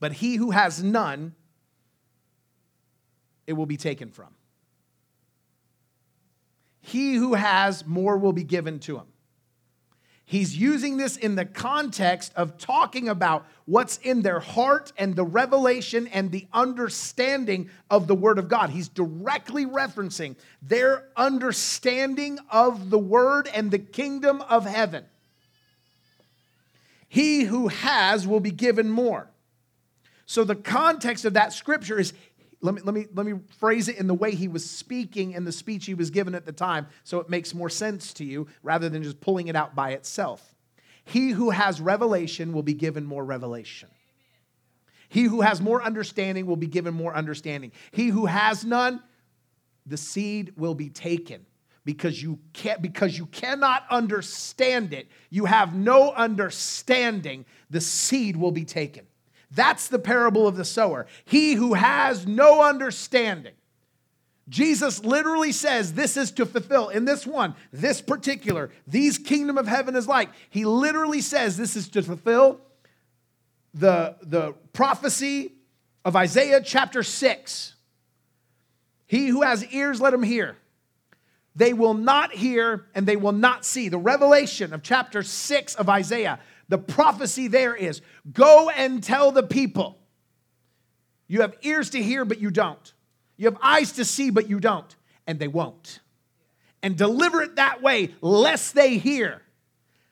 [0.00, 1.34] but he who has none,
[3.46, 4.34] it will be taken from.
[6.80, 9.06] He who has more will be given to him.
[10.26, 15.24] He's using this in the context of talking about what's in their heart and the
[15.24, 18.70] revelation and the understanding of the Word of God.
[18.70, 25.04] He's directly referencing their understanding of the Word and the kingdom of heaven.
[27.06, 29.30] He who has will be given more.
[30.26, 32.14] So, the context of that scripture is
[32.64, 35.44] let me, let, me, let me phrase it in the way he was speaking in
[35.44, 38.46] the speech he was given at the time so it makes more sense to you
[38.62, 40.54] rather than just pulling it out by itself.
[41.04, 43.90] He who has revelation will be given more revelation.
[45.10, 47.72] He who has more understanding will be given more understanding.
[47.92, 49.02] He who has none,
[49.84, 51.44] the seed will be taken
[51.84, 55.08] because you can't because you cannot understand it.
[55.28, 59.06] You have no understanding, the seed will be taken.
[59.54, 61.06] That's the parable of the sower.
[61.24, 63.54] He who has no understanding.
[64.48, 69.66] Jesus literally says this is to fulfill in this one, this particular, these kingdom of
[69.66, 70.28] heaven is like.
[70.50, 72.60] He literally says this is to fulfill
[73.72, 75.52] the, the prophecy
[76.04, 77.74] of Isaiah chapter 6.
[79.06, 80.56] He who has ears, let him hear.
[81.56, 83.88] They will not hear and they will not see.
[83.88, 86.40] The revelation of chapter 6 of Isaiah,
[86.74, 88.00] the prophecy there is
[88.32, 89.96] go and tell the people.
[91.28, 92.92] You have ears to hear, but you don't.
[93.36, 94.96] You have eyes to see, but you don't.
[95.24, 96.00] And they won't.
[96.82, 99.40] And deliver it that way, lest they hear,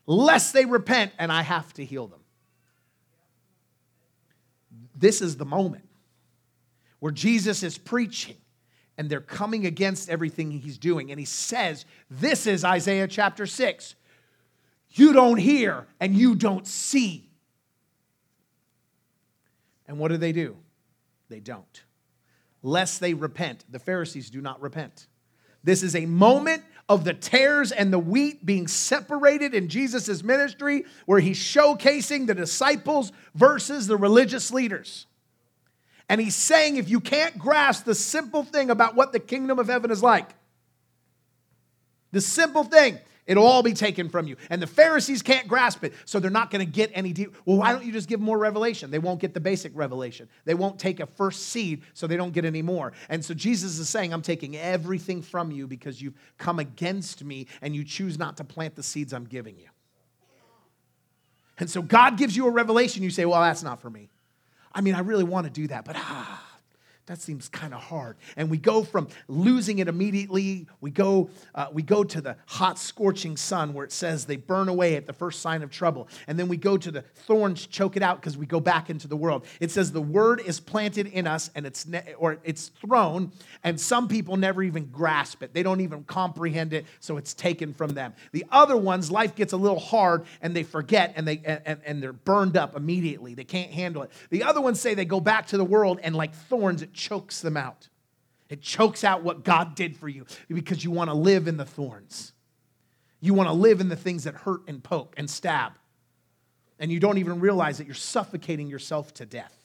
[0.06, 2.20] lest they repent, and I have to heal them.
[4.94, 5.88] This is the moment
[7.00, 8.36] where Jesus is preaching
[8.96, 11.10] and they're coming against everything he's doing.
[11.10, 13.96] And he says, This is Isaiah chapter 6.
[14.92, 17.30] You don't hear and you don't see.
[19.86, 20.56] And what do they do?
[21.28, 21.82] They don't.
[22.62, 23.64] Lest they repent.
[23.70, 25.06] The Pharisees do not repent.
[25.64, 30.84] This is a moment of the tares and the wheat being separated in Jesus' ministry,
[31.06, 35.06] where he's showcasing the disciples versus the religious leaders.
[36.08, 39.68] And he's saying if you can't grasp the simple thing about what the kingdom of
[39.68, 40.30] heaven is like,
[42.10, 44.36] the simple thing, it'll all be taken from you.
[44.50, 47.34] And the Pharisees can't grasp it, so they're not going to get any deep.
[47.44, 48.90] Well, why don't you just give more revelation?
[48.90, 50.28] They won't get the basic revelation.
[50.44, 52.92] They won't take a first seed, so they don't get any more.
[53.08, 57.46] And so Jesus is saying, I'm taking everything from you because you've come against me
[57.60, 59.68] and you choose not to plant the seeds I'm giving you.
[61.58, 64.08] And so God gives you a revelation, you say, Well, that's not for me.
[64.74, 66.51] I mean, I really want to do that, but ah,
[67.06, 68.16] that seems kind of hard.
[68.36, 72.78] And we go from losing it immediately, we go, uh, we go to the hot,
[72.78, 76.08] scorching sun where it says they burn away at the first sign of trouble.
[76.28, 79.08] And then we go to the thorns choke it out because we go back into
[79.08, 79.44] the world.
[79.58, 83.32] It says the word is planted in us and it's, ne- or it's thrown,
[83.64, 85.52] and some people never even grasp it.
[85.52, 88.14] They don't even comprehend it, so it's taken from them.
[88.30, 92.02] The other ones, life gets a little hard and they forget and, they, and, and
[92.02, 93.34] they're burned up immediately.
[93.34, 94.12] They can't handle it.
[94.30, 97.40] The other ones say they go back to the world and like thorns, it chokes
[97.40, 97.88] them out.
[98.50, 101.64] It chokes out what God did for you because you want to live in the
[101.64, 102.32] thorns.
[103.20, 105.72] You want to live in the things that hurt and poke and stab.
[106.78, 109.56] And you don't even realize that you're suffocating yourself to death.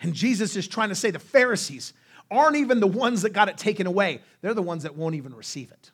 [0.00, 1.94] And Jesus is trying to say the Pharisees
[2.30, 5.34] aren't even the ones that got it taken away, they're the ones that won't even
[5.34, 5.92] receive it.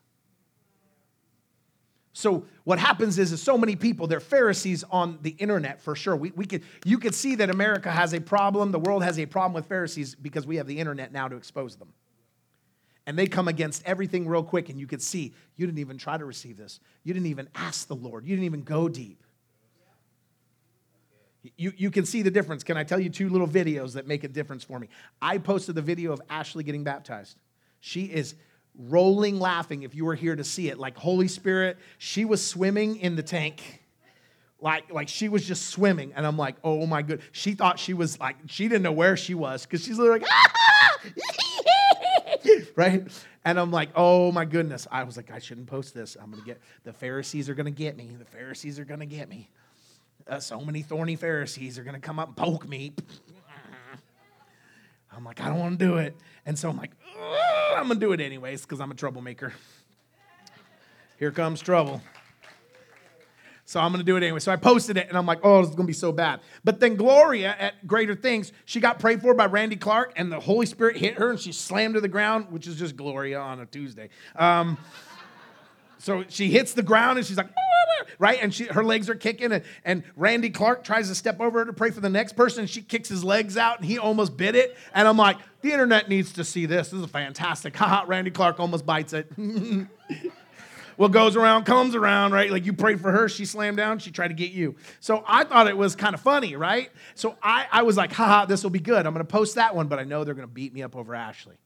[2.16, 6.14] So what happens is, is so many people, they're Pharisees on the internet for sure.
[6.14, 9.27] We, we could, you could see that America has a problem, the world has a
[9.27, 11.92] problem with Pharisees because we have the internet now to expose them.
[13.05, 16.16] And they come against everything real quick, and you could see you didn't even try
[16.16, 16.79] to receive this.
[17.03, 18.24] You didn't even ask the Lord.
[18.24, 19.20] You didn't even go deep.
[21.57, 22.62] You, you can see the difference.
[22.62, 24.88] Can I tell you two little videos that make a difference for me?
[25.20, 27.37] I posted the video of Ashley getting baptized.
[27.81, 28.37] She is
[28.78, 30.78] rolling laughing if you were here to see it.
[30.78, 33.82] Like Holy Spirit, she was swimming in the tank.
[34.60, 36.12] Like, like she was just swimming.
[36.14, 37.20] And I'm like, oh my good.
[37.32, 40.24] She thought she was like, she didn't know where she was because she's like,
[42.76, 43.06] right?
[43.44, 44.87] And I'm like, oh my goodness.
[44.90, 46.16] I was like, I shouldn't post this.
[46.20, 48.16] I'm going to get, the Pharisees are going to get me.
[48.18, 49.50] The Pharisees are going to get me.
[50.26, 52.92] Uh, so many thorny Pharisees are going to come up and poke me.
[55.16, 56.16] I'm like, I don't want to do it.
[56.46, 56.90] And so I'm like,
[57.77, 59.53] I'm going to do it anyways because I'm a troublemaker.
[61.18, 62.02] Here comes trouble.
[63.67, 64.40] So I'm going to do it anyway.
[64.40, 66.40] So I posted it and I'm like, oh, this is going to be so bad.
[66.65, 70.40] But then Gloria at Greater Things, she got prayed for by Randy Clark and the
[70.40, 73.60] Holy Spirit hit her and she slammed to the ground, which is just Gloria on
[73.60, 74.10] a Tuesday.
[74.37, 74.77] Um,
[75.98, 77.48] so she hits the ground and she's like,
[78.19, 78.38] right?
[78.40, 81.73] And she, her legs are kicking, and, and Randy Clark tries to step over to
[81.73, 84.55] pray for the next person, and she kicks his legs out, and he almost bit
[84.55, 84.77] it.
[84.94, 86.90] And I'm like, the internet needs to see this.
[86.90, 87.77] This is fantastic.
[87.85, 89.31] Haha, Randy Clark almost bites it.
[90.96, 92.50] what goes around comes around, right?
[92.50, 94.77] Like you prayed for her, she slammed down, she tried to get you.
[95.00, 96.90] So I thought it was kind of funny, right?
[97.15, 99.07] So I, I was like, haha, this will be good.
[99.07, 101.57] I'm gonna post that one, but I know they're gonna beat me up over Ashley.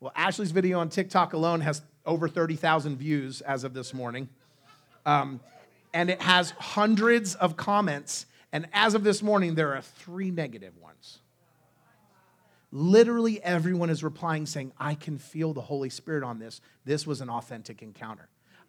[0.00, 4.28] Well, Ashley's video on TikTok alone has over 30,000 views as of this morning.
[5.10, 5.40] Um,
[5.92, 8.26] and it has hundreds of comments.
[8.52, 11.18] And as of this morning, there are three negative ones.
[12.70, 16.60] Literally everyone is replying saying, I can feel the Holy Spirit on this.
[16.84, 18.28] This was an authentic encounter.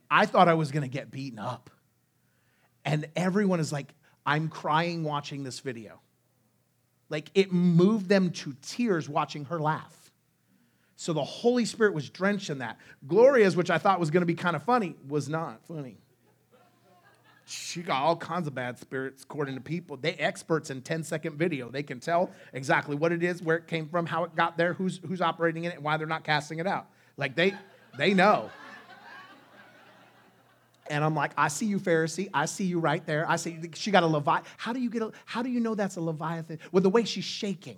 [0.10, 1.70] I thought I was going to get beaten up.
[2.84, 3.94] And everyone is like,
[4.26, 6.02] I'm crying watching this video.
[7.10, 10.12] Like it moved them to tears watching her laugh.
[10.96, 12.80] So the Holy Spirit was drenched in that.
[13.08, 16.01] Gloria's, which I thought was going to be kind of funny, was not funny.
[17.52, 19.98] She got all kinds of bad spirits according to people.
[19.98, 21.70] They experts in 10 second video.
[21.70, 24.74] They can tell exactly what it is, where it came from, how it got there,
[24.74, 26.88] who's who's operating in it, and why they're not casting it out.
[27.18, 27.54] Like they
[27.98, 28.50] they know.
[30.90, 32.30] And I'm like, I see you, Pharisee.
[32.34, 33.30] I see you right there.
[33.30, 34.46] I see she got a Leviathan.
[34.58, 36.60] How do you get a, how do you know that's a Leviathan?
[36.72, 37.78] With the way she's shaking.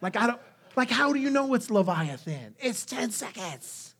[0.00, 0.40] Like, I don't,
[0.74, 2.54] like, how do you know it's Leviathan?
[2.58, 3.94] It's 10 seconds.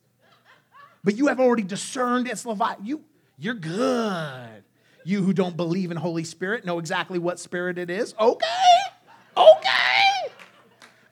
[1.03, 2.85] But you have already discerned it's Leviathan.
[2.85, 3.03] You,
[3.37, 4.63] you're good.
[5.03, 8.13] You who don't believe in Holy Spirit know exactly what spirit it is.
[8.19, 8.47] Okay.
[9.35, 10.31] Okay.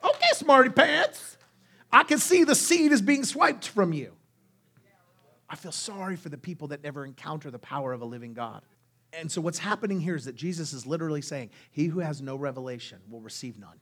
[0.03, 1.37] Okay, smarty pants.
[1.91, 4.13] I can see the seed is being swiped from you.
[5.49, 8.61] I feel sorry for the people that never encounter the power of a living God.
[9.13, 12.37] And so, what's happening here is that Jesus is literally saying, He who has no
[12.37, 13.77] revelation will receive none,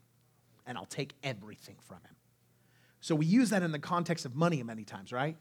[0.65, 2.15] and I'll take everything from him.
[3.01, 5.37] So, we use that in the context of money many times, right?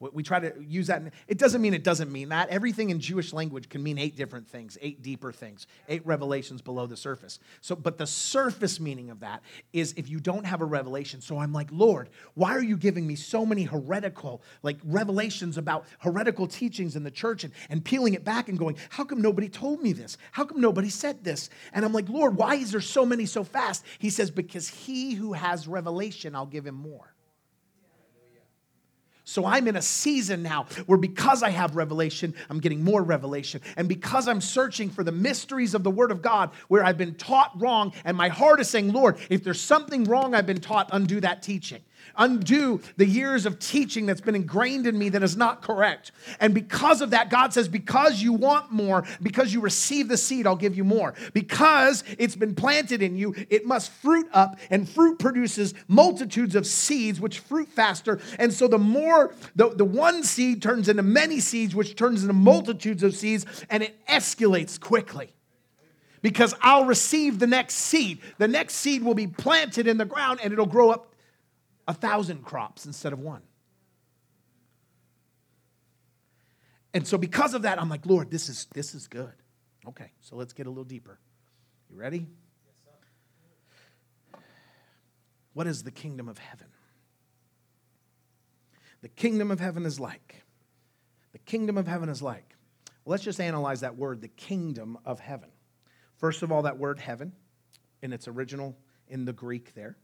[0.00, 1.02] We try to use that.
[1.26, 2.48] It doesn't mean it doesn't mean that.
[2.50, 6.86] Everything in Jewish language can mean eight different things, eight deeper things, eight revelations below
[6.86, 7.40] the surface.
[7.60, 9.42] So, but the surface meaning of that
[9.72, 11.20] is if you don't have a revelation.
[11.20, 15.86] So I'm like, Lord, why are you giving me so many heretical, like revelations about
[15.98, 19.48] heretical teachings in the church and, and peeling it back and going, how come nobody
[19.48, 20.16] told me this?
[20.30, 21.50] How come nobody said this?
[21.72, 23.84] And I'm like, Lord, why is there so many so fast?
[23.98, 27.07] He says, because he who has revelation, I'll give him more.
[29.28, 33.60] So I'm in a season now where because I have revelation, I'm getting more revelation.
[33.76, 37.14] And because I'm searching for the mysteries of the Word of God where I've been
[37.14, 40.88] taught wrong, and my heart is saying, Lord, if there's something wrong I've been taught,
[40.92, 41.82] undo that teaching
[42.16, 46.12] undo the years of teaching that's been ingrained in me that is not correct.
[46.40, 50.46] And because of that, God says, Because you want more, because you receive the seed,
[50.46, 51.14] I'll give you more.
[51.32, 56.66] Because it's been planted in you, it must fruit up, and fruit produces multitudes of
[56.66, 58.20] seeds, which fruit faster.
[58.38, 62.34] And so the more, the, the one seed turns into many seeds, which turns into
[62.34, 65.32] multitudes of seeds, and it escalates quickly
[66.22, 68.20] because I'll receive the next seed.
[68.38, 71.07] The next seed will be planted in the ground and it'll grow up
[71.88, 73.42] a thousand crops instead of one.
[76.94, 79.32] And so because of that, I'm like, Lord, this is this is good.
[79.88, 81.18] Okay, so let's get a little deeper.
[81.90, 82.26] You ready?
[85.54, 86.68] What is the kingdom of heaven?
[89.00, 90.44] The kingdom of heaven is like.
[91.32, 92.54] The kingdom of heaven is like.
[93.04, 95.50] Well, let's just analyze that word, the kingdom of heaven.
[96.16, 97.32] First of all, that word heaven,
[98.02, 98.76] in its original
[99.08, 99.96] in the Greek there,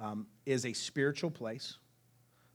[0.00, 1.78] um, is a spiritual place.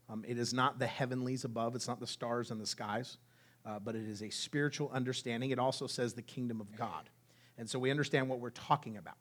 [0.10, 3.18] Um, it is not the heavenlies above, it's not the stars and the skies,
[3.66, 5.52] uh, but it is a spiritual understanding.
[5.52, 7.10] It also says the kingdom of God.
[7.58, 9.18] And so we understand what we're talking about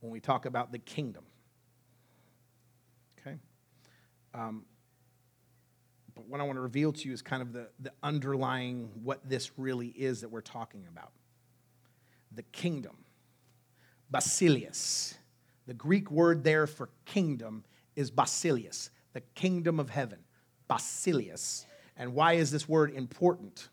[0.00, 1.24] when we talk about the kingdom.
[3.20, 3.36] Okay?
[4.34, 4.64] Um,
[6.14, 9.26] but what I want to reveal to you is kind of the, the underlying what
[9.28, 11.12] this really is that we're talking about.
[12.34, 12.96] The kingdom,
[14.10, 15.14] Basilius
[15.72, 17.64] the Greek word there for kingdom
[17.96, 20.18] is basileus, the kingdom of heaven.
[20.68, 21.64] Basileus.
[21.96, 23.70] And why is this word important?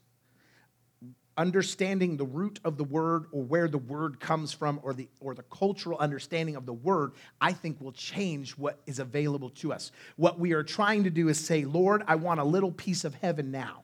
[1.36, 5.36] Understanding the root of the word or where the word comes from or the, or
[5.36, 9.92] the cultural understanding of the word, I think will change what is available to us.
[10.16, 13.14] What we are trying to do is say, Lord, I want a little piece of
[13.14, 13.84] heaven now.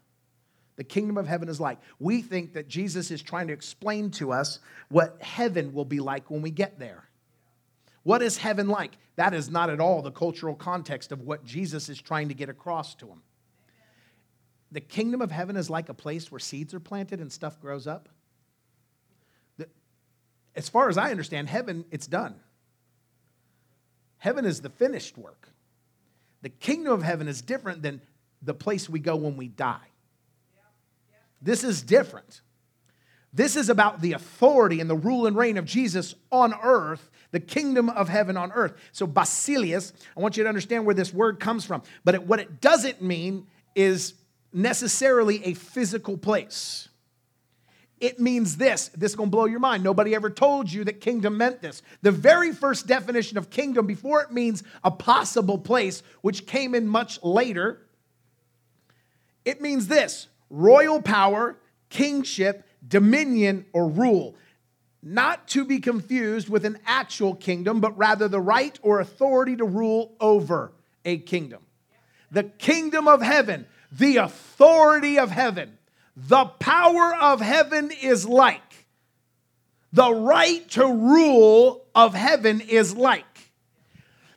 [0.77, 1.79] The kingdom of heaven is like.
[1.99, 6.31] We think that Jesus is trying to explain to us what heaven will be like
[6.31, 7.09] when we get there.
[8.05, 8.91] What is heaven like?
[9.15, 12.49] That is not at all the cultural context of what Jesus is trying to get
[12.49, 13.23] across to them.
[14.71, 17.87] The kingdom of heaven is like a place where seeds are planted and stuff grows
[17.87, 18.09] up.
[20.55, 22.35] As far as I understand, heaven, it's done.
[24.19, 25.49] Heaven is the finished work.
[26.43, 28.01] The kingdom of heaven is different than
[28.43, 29.87] the place we go when we die.
[31.41, 32.41] This is different.
[33.35, 37.39] This is about the authority and the rule and reign of Jesus on earth the
[37.41, 38.73] kingdom of heaven on earth.
[38.93, 41.83] So, Basilius, I want you to understand where this word comes from.
[42.05, 44.13] But it, what it doesn't mean is
[44.53, 46.87] necessarily a physical place.
[47.99, 48.87] It means this.
[48.95, 49.83] This is going to blow your mind.
[49.83, 51.81] Nobody ever told you that kingdom meant this.
[52.03, 56.87] The very first definition of kingdom, before it means a possible place, which came in
[56.87, 57.81] much later,
[59.43, 61.57] it means this royal power,
[61.89, 64.35] kingship, dominion, or rule.
[65.05, 69.63] not to be confused with an actual kingdom, but rather the right or authority to
[69.63, 70.71] rule over
[71.05, 71.61] a kingdom.
[72.31, 75.77] The kingdom of heaven, the authority of heaven,
[76.17, 78.87] the power of heaven is like.
[79.93, 83.23] The right to rule of heaven is like.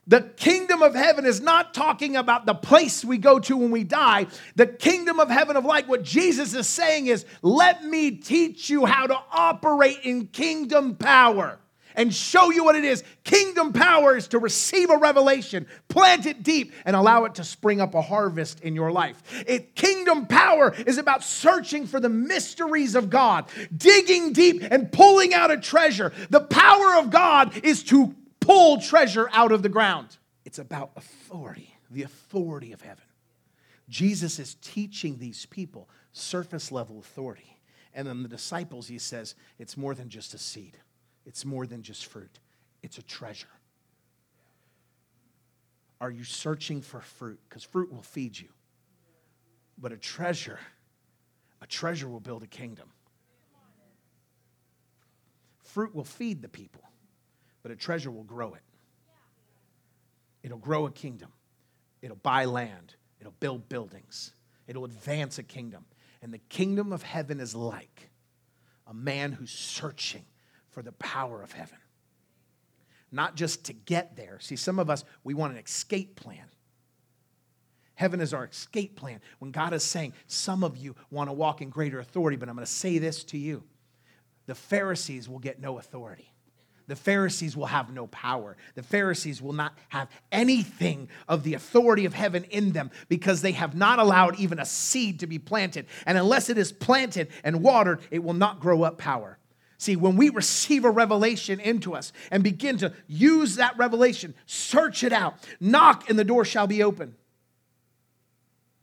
[0.09, 3.83] The kingdom of heaven is not talking about the place we go to when we
[3.83, 4.25] die.
[4.55, 8.87] The kingdom of heaven of light, what Jesus is saying is, let me teach you
[8.87, 11.59] how to operate in kingdom power
[11.95, 13.03] and show you what it is.
[13.23, 17.79] Kingdom power is to receive a revelation, plant it deep, and allow it to spring
[17.79, 19.21] up a harvest in your life.
[19.45, 23.45] It, kingdom power is about searching for the mysteries of God,
[23.75, 26.13] digging deep and pulling out a treasure.
[26.31, 28.15] The power of God is to
[28.49, 30.17] pull treasure out of the ground.
[30.43, 33.03] It's about authority, the authority of heaven.
[33.87, 37.59] Jesus is teaching these people surface level authority.
[37.93, 40.77] And then the disciples, he says, it's more than just a seed,
[41.27, 42.39] it's more than just fruit,
[42.81, 43.47] it's a treasure.
[46.01, 47.39] Are you searching for fruit?
[47.47, 48.47] Because fruit will feed you.
[49.77, 50.59] But a treasure,
[51.61, 52.89] a treasure will build a kingdom.
[55.61, 56.81] Fruit will feed the people
[57.69, 58.63] but a treasure will grow it.
[60.41, 61.31] It'll grow a kingdom.
[62.01, 62.95] It'll buy land.
[63.19, 64.33] It'll build buildings.
[64.67, 65.85] It'll advance a kingdom.
[66.23, 68.09] And the kingdom of heaven is like
[68.87, 70.25] a man who's searching
[70.71, 71.77] for the power of heaven.
[73.11, 74.39] Not just to get there.
[74.39, 76.45] See, some of us, we want an escape plan.
[77.93, 79.21] Heaven is our escape plan.
[79.37, 82.55] When God is saying, some of you want to walk in greater authority, but I'm
[82.55, 83.63] going to say this to you
[84.47, 86.33] the Pharisees will get no authority
[86.89, 88.57] the Pharisees will have no power.
[88.75, 93.51] The Pharisees will not have anything of the authority of heaven in them because they
[93.53, 95.85] have not allowed even a seed to be planted.
[96.05, 99.37] And unless it is planted and watered, it will not grow up power.
[99.77, 105.03] See, when we receive a revelation into us and begin to use that revelation, search
[105.03, 107.15] it out, knock and the door shall be open.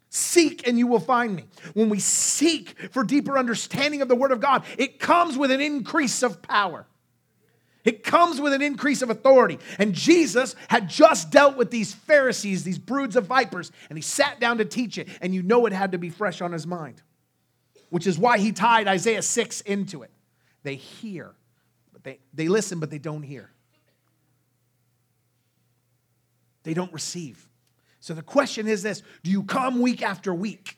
[0.09, 1.45] Seek and you will find me.
[1.75, 5.61] When we seek for deeper understanding of the Word of God, it comes with an
[5.61, 6.87] increase of power.
[7.87, 9.61] It comes with an increase of authority.
[9.79, 14.41] And Jesus had just dealt with these Pharisees, these broods of vipers, and he sat
[14.41, 15.09] down to teach it.
[15.21, 17.01] And you know it had to be fresh on his mind,
[17.91, 20.11] which is why he tied Isaiah 6 into it.
[20.65, 21.33] They hear,
[21.93, 23.51] but they, they listen, but they don't hear.
[26.65, 27.49] They don't receive.
[28.01, 30.77] So the question is this Do you come week after week,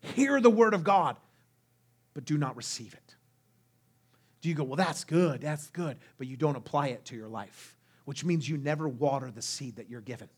[0.00, 1.16] hear the word of God,
[2.14, 3.01] but do not receive it?
[4.42, 7.28] Do you go, well, that's good, that's good, but you don't apply it to your
[7.28, 10.28] life, which means you never water the seed that you're given.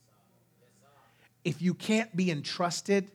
[1.43, 3.11] If you can't be entrusted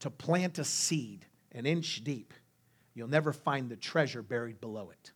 [0.00, 2.32] to plant a seed an inch deep,
[2.94, 5.12] you'll never find the treasure buried below it.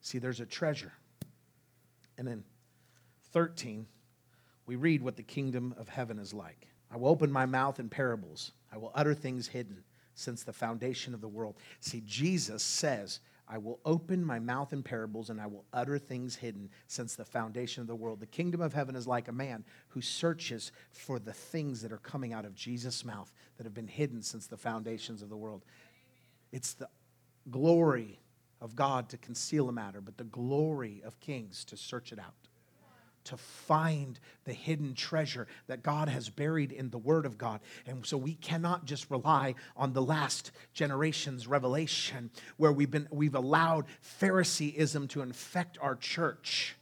[0.00, 0.92] See, there's a treasure.
[2.16, 2.44] And then
[3.32, 3.86] 13,
[4.66, 6.68] we read what the kingdom of heaven is like.
[6.92, 9.82] I will open my mouth in parables, I will utter things hidden
[10.18, 11.56] since the foundation of the world.
[11.80, 16.34] See, Jesus says, I will open my mouth in parables and I will utter things
[16.34, 18.18] hidden since the foundation of the world.
[18.18, 21.98] The kingdom of heaven is like a man who searches for the things that are
[21.98, 25.64] coming out of Jesus' mouth that have been hidden since the foundations of the world.
[26.50, 26.88] It's the
[27.48, 28.18] glory
[28.60, 32.47] of God to conceal a matter, but the glory of kings to search it out
[33.28, 37.60] to find the hidden treasure that God has buried in the Word of God.
[37.86, 43.34] And so we cannot just rely on the last generation's revelation where we've, been, we've
[43.34, 46.74] allowed Phariseeism to infect our church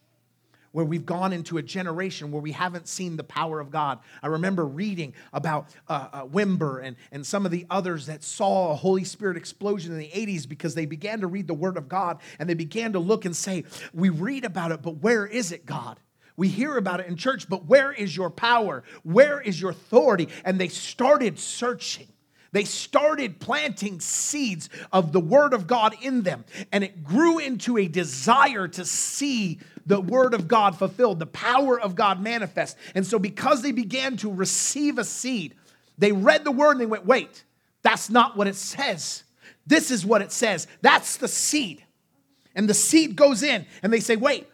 [0.76, 3.98] where we've gone into a generation where we haven't seen the power of God.
[4.22, 8.72] I remember reading about uh, uh, Wimber and, and some of the others that saw
[8.72, 11.88] a Holy Spirit explosion in the 80s because they began to read the Word of
[11.88, 15.50] God and they began to look and say, We read about it, but where is
[15.50, 15.98] it, God?
[16.36, 18.84] We hear about it in church, but where is your power?
[19.02, 20.28] Where is your authority?
[20.44, 22.08] And they started searching.
[22.52, 27.76] They started planting seeds of the Word of God in them, and it grew into
[27.76, 32.76] a desire to see the Word of God fulfilled, the power of God manifest.
[32.94, 35.54] And so, because they began to receive a seed,
[35.98, 37.44] they read the Word and they went, wait,
[37.82, 39.24] that's not what it says.
[39.66, 40.66] This is what it says.
[40.80, 41.84] That's the seed.
[42.54, 44.46] And the seed goes in, and they say, wait,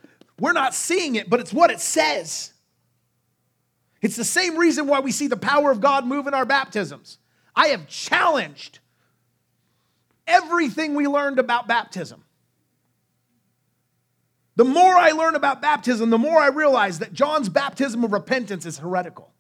[0.42, 2.52] we're not seeing it, but it's what it says.
[4.00, 7.18] It's the same reason why we see the power of God move in our baptisms.
[7.54, 8.80] I have challenged
[10.26, 12.24] everything we learned about baptism.
[14.56, 18.66] The more I learn about baptism, the more I realize that John's baptism of repentance
[18.66, 19.30] is heretical.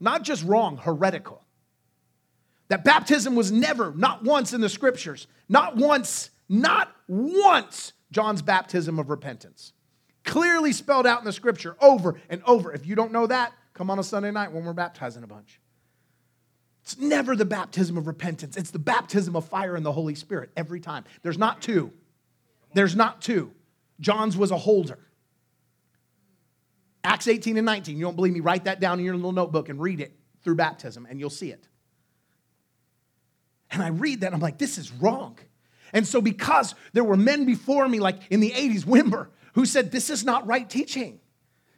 [0.00, 1.42] Not just wrong, heretical.
[2.68, 8.98] That baptism was never, not once in the scriptures, not once, not once, John's baptism
[8.98, 9.72] of repentance.
[10.24, 12.72] Clearly spelled out in the scripture over and over.
[12.72, 15.60] If you don't know that, come on a Sunday night when we're baptizing a bunch.
[16.82, 20.50] It's never the baptism of repentance, it's the baptism of fire and the Holy Spirit
[20.56, 21.04] every time.
[21.22, 21.92] There's not two.
[22.74, 23.52] There's not two.
[24.00, 24.98] John's was a holder.
[27.04, 27.96] Acts 18 and 19.
[27.96, 28.40] You don't believe me?
[28.40, 30.12] Write that down in your little notebook and read it
[30.42, 31.68] through baptism, and you'll see it.
[33.70, 35.38] And I read that, I'm like, this is wrong.
[35.92, 39.90] And so, because there were men before me, like in the 80s, Wimber, who said,
[39.90, 41.20] this is not right teaching.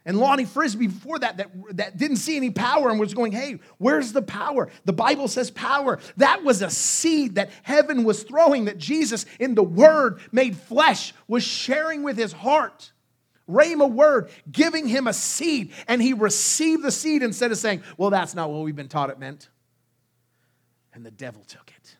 [0.05, 3.59] And Lonnie Frisbee before that, that, that didn't see any power and was going, hey,
[3.77, 4.69] where's the power?
[4.85, 5.99] The Bible says power.
[6.15, 11.13] That was a seed that heaven was throwing, that Jesus, in the Word made flesh,
[11.27, 12.93] was sharing with his heart.
[13.49, 18.09] Rhema word, giving him a seed, and he received the seed instead of saying, Well,
[18.09, 19.47] that's not what we've been taught it meant.
[20.93, 21.95] And the devil took it.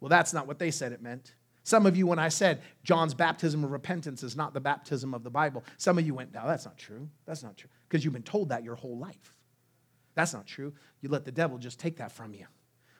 [0.00, 1.34] Well, that's not what they said it meant.
[1.66, 5.24] Some of you, when I said John's baptism of repentance is not the baptism of
[5.24, 7.08] the Bible, some of you went, No, that's not true.
[7.26, 7.68] That's not true.
[7.88, 9.34] Because you've been told that your whole life.
[10.14, 10.74] That's not true.
[11.00, 12.46] You let the devil just take that from you.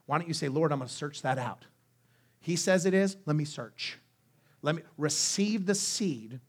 [0.07, 1.65] Why don't you say, Lord, I'm going to search that out?
[2.41, 3.99] He says it is, let me search.
[4.63, 6.41] Let me receive the seed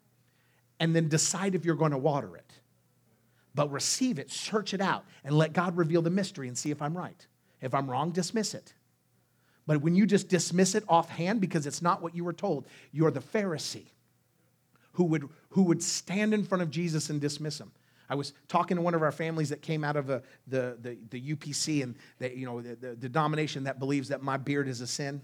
[0.80, 2.52] and then decide if you're going to water it.
[3.54, 6.82] But receive it, search it out, and let God reveal the mystery and see if
[6.82, 7.28] I'm right.
[7.62, 8.74] If I'm wrong, dismiss it.
[9.68, 13.12] But when you just dismiss it offhand because it's not what you were told, you're
[13.12, 13.88] the Pharisee
[14.94, 17.72] who would, who would stand in front of Jesus and dismiss him.
[18.10, 20.98] I was talking to one of our families that came out of a, the, the,
[21.10, 24.70] the UPC and the, you know, the, the, the denomination that believes that my beard
[24.70, 25.22] is a sin.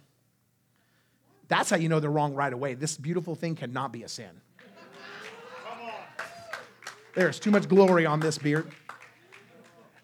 [1.48, 2.74] That's how you know they're wrong right away.
[2.74, 4.30] This beautiful thing cannot be a sin.
[7.16, 8.70] There's too much glory on this beard.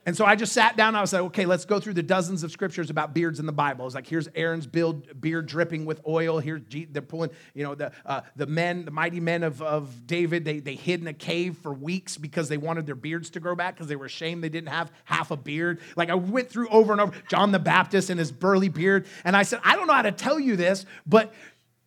[0.10, 0.96] And so I just sat down.
[0.96, 3.52] I was like, okay, let's go through the dozens of scriptures about beards in the
[3.52, 3.86] Bible.
[3.86, 6.40] It's like, here's Aaron's beard, dripping with oil.
[6.40, 10.46] Here's they're pulling, you know, the uh, the men, the mighty men of, of David.
[10.46, 13.56] They they hid in a cave for weeks because they wanted their beards to grow
[13.56, 15.80] back because they were ashamed they didn't have half a beard.
[15.96, 19.38] Like I went through over and over John the Baptist and his burly beard, and
[19.38, 21.36] I said, I don't know how to tell you this, but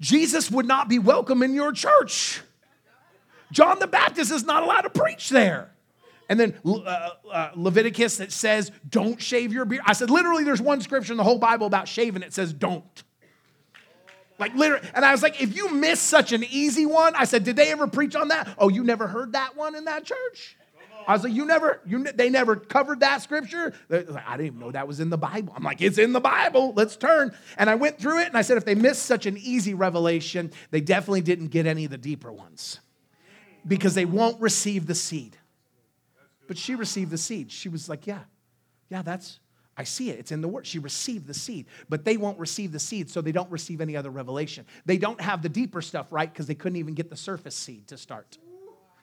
[0.01, 2.41] Jesus would not be welcome in your church.
[3.51, 5.72] John the Baptist is not allowed to preach there.
[6.33, 9.83] And then uh, uh, Leviticus that says, don't shave your beard.
[9.85, 12.23] I said, literally, there's one scripture in the whole Bible about shaving.
[12.23, 13.05] It says, don't.
[14.39, 17.45] Like literally, and I was like, if you miss such an easy one, I said,
[17.45, 18.49] did they ever preach on that?
[18.57, 20.57] Oh, you never heard that one in that church?
[21.07, 23.75] I was like, you never, you they never covered that scripture.
[23.91, 25.53] Like, I didn't even know that was in the Bible.
[25.55, 26.73] I'm like, it's in the Bible.
[26.75, 27.37] Let's turn.
[27.59, 30.51] And I went through it, and I said, if they missed such an easy revelation,
[30.71, 32.81] they definitely didn't get any of the deeper ones
[33.69, 35.37] because they won't receive the seed.
[36.53, 37.51] But she received the seed.
[37.51, 38.19] She was like, Yeah,
[38.91, 39.41] yeah, that's,
[39.75, 40.19] I see it.
[40.19, 40.67] It's in the word.
[40.67, 43.97] She received the seed, but they won't receive the seed, so they don't receive any
[43.97, 44.67] other revelation.
[44.85, 47.89] They don't have the deeper stuff right because they couldn't even get the surface seed
[47.89, 48.37] to start.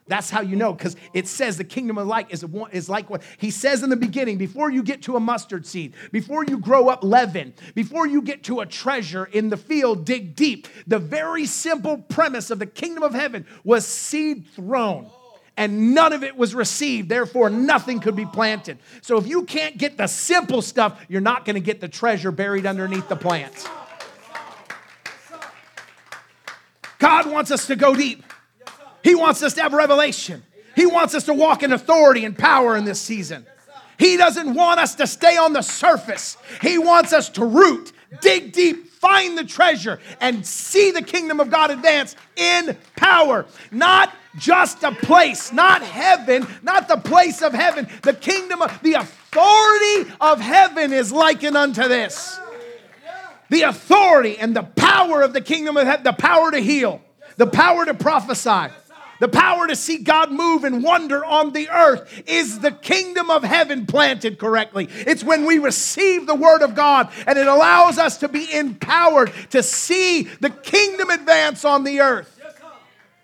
[0.06, 3.24] That's how you know, because it says the kingdom of light is, is like what
[3.38, 6.88] he says in the beginning before you get to a mustard seed, before you grow
[6.88, 10.68] up leaven, before you get to a treasure in the field, dig deep.
[10.86, 15.10] The very simple premise of the kingdom of heaven was seed thrown
[15.60, 17.10] and none of it was received.
[17.10, 18.78] Therefore, nothing could be planted.
[19.02, 22.32] So, if you can't get the simple stuff, you're not going to get the treasure
[22.32, 23.68] buried underneath the plants.
[26.98, 28.24] God wants us to go deep.
[29.04, 30.42] He wants us to have revelation.
[30.76, 33.44] He wants us to walk in authority and power in this season.
[33.98, 36.38] He doesn't want us to stay on the surface.
[36.62, 37.92] He wants us to root,
[38.22, 43.44] dig deep, find the treasure, and see the kingdom of God advance in power.
[43.70, 47.88] Not just a place, not heaven, not the place of heaven.
[48.02, 52.38] The kingdom of the authority of heaven is likened unto this.
[53.48, 57.02] The authority and the power of the kingdom of heaven, the power to heal,
[57.36, 58.72] the power to prophesy,
[59.18, 63.44] the power to see God move and wonder on the earth is the kingdom of
[63.44, 64.88] heaven planted correctly.
[64.90, 69.30] It's when we receive the word of God and it allows us to be empowered
[69.50, 72.39] to see the kingdom advance on the earth.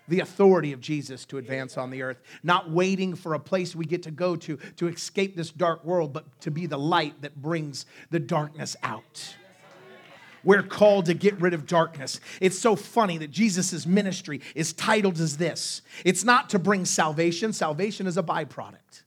[0.07, 3.85] The authority of Jesus to advance on the earth, not waiting for a place we
[3.85, 7.41] get to go to to escape this dark world, but to be the light that
[7.41, 9.35] brings the darkness out.
[10.43, 12.21] We're called to get rid of darkness.
[12.39, 17.51] It's so funny that Jesus' ministry is titled as this it's not to bring salvation,
[17.51, 19.03] salvation is a byproduct.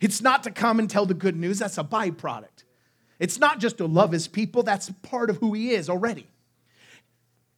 [0.00, 2.64] It's not to come and tell the good news, that's a byproduct.
[3.18, 6.26] It's not just to love his people, that's part of who he is already.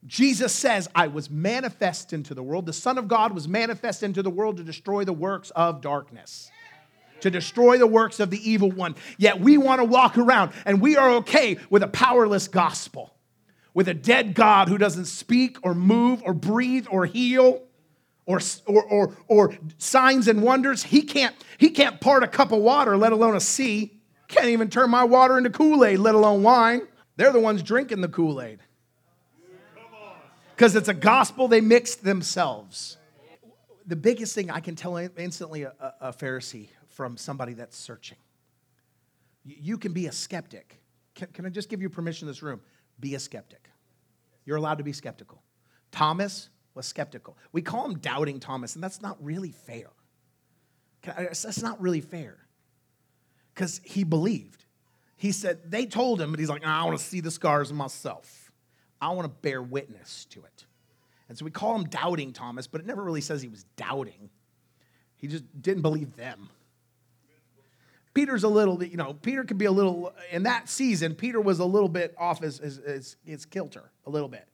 [0.06, 2.66] Jesus says, I was manifest into the world.
[2.66, 6.50] The Son of God was manifest into the world to destroy the works of darkness.
[7.20, 8.94] to destroy the works of the evil one.
[9.18, 13.14] Yet we want to walk around and we are okay with a powerless gospel,
[13.74, 17.62] with a dead God who doesn't speak or move or breathe or heal.
[18.28, 20.82] Or, or, or, or signs and wonders.
[20.82, 24.00] He can't, he can't part a cup of water, let alone a sea.
[24.26, 26.88] Can't even turn my water into Kool Aid, let alone wine.
[27.14, 28.58] They're the ones drinking the Kool Aid.
[30.56, 32.96] Because it's a gospel they mixed themselves.
[33.84, 38.16] The biggest thing I can tell instantly a, a Pharisee from somebody that's searching.
[39.44, 40.80] You can be a skeptic.
[41.14, 42.62] Can, can I just give you permission in this room?
[42.98, 43.68] Be a skeptic.
[44.46, 45.42] You're allowed to be skeptical.
[45.92, 47.36] Thomas was skeptical.
[47.52, 49.90] We call him doubting Thomas, and that's not really fair.
[51.04, 52.38] That's not really fair.
[53.54, 54.64] Because he believed.
[55.16, 58.45] He said, they told him, but he's like, I want to see the scars myself.
[59.00, 60.64] I want to bear witness to it.
[61.28, 64.30] And so we call him doubting Thomas, but it never really says he was doubting.
[65.16, 66.50] He just didn't believe them.
[68.14, 71.38] Peter's a little bit, you know, Peter could be a little, in that season, Peter
[71.38, 74.48] was a little bit off his, his, his, his kilter, a little bit.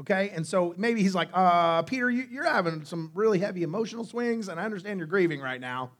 [0.00, 0.30] Okay?
[0.34, 4.48] And so maybe he's like, uh, Peter, you, you're having some really heavy emotional swings,
[4.48, 5.90] and I understand you're grieving right now.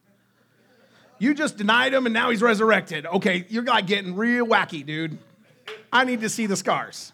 [1.19, 3.05] You just denied him, and now he's resurrected.
[3.05, 5.19] Okay, you're like getting real wacky, dude.
[5.93, 7.13] I need to see the scars.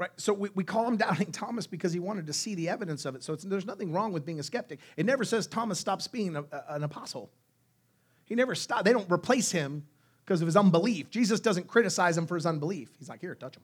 [0.00, 0.10] Right?
[0.16, 3.14] So we, we call him doubting Thomas because he wanted to see the evidence of
[3.14, 3.22] it.
[3.22, 4.80] So there's nothing wrong with being a skeptic.
[4.96, 7.30] It never says Thomas stops being a, a, an apostle.
[8.24, 8.86] He never stopped.
[8.86, 9.86] They don't replace him
[10.24, 11.10] because of his unbelief.
[11.10, 12.88] Jesus doesn't criticize him for his unbelief.
[12.98, 13.62] He's like, here, touch him.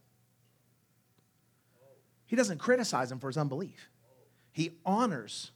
[2.27, 3.89] He doesn't criticize him for his unbelief.
[4.53, 5.53] He honors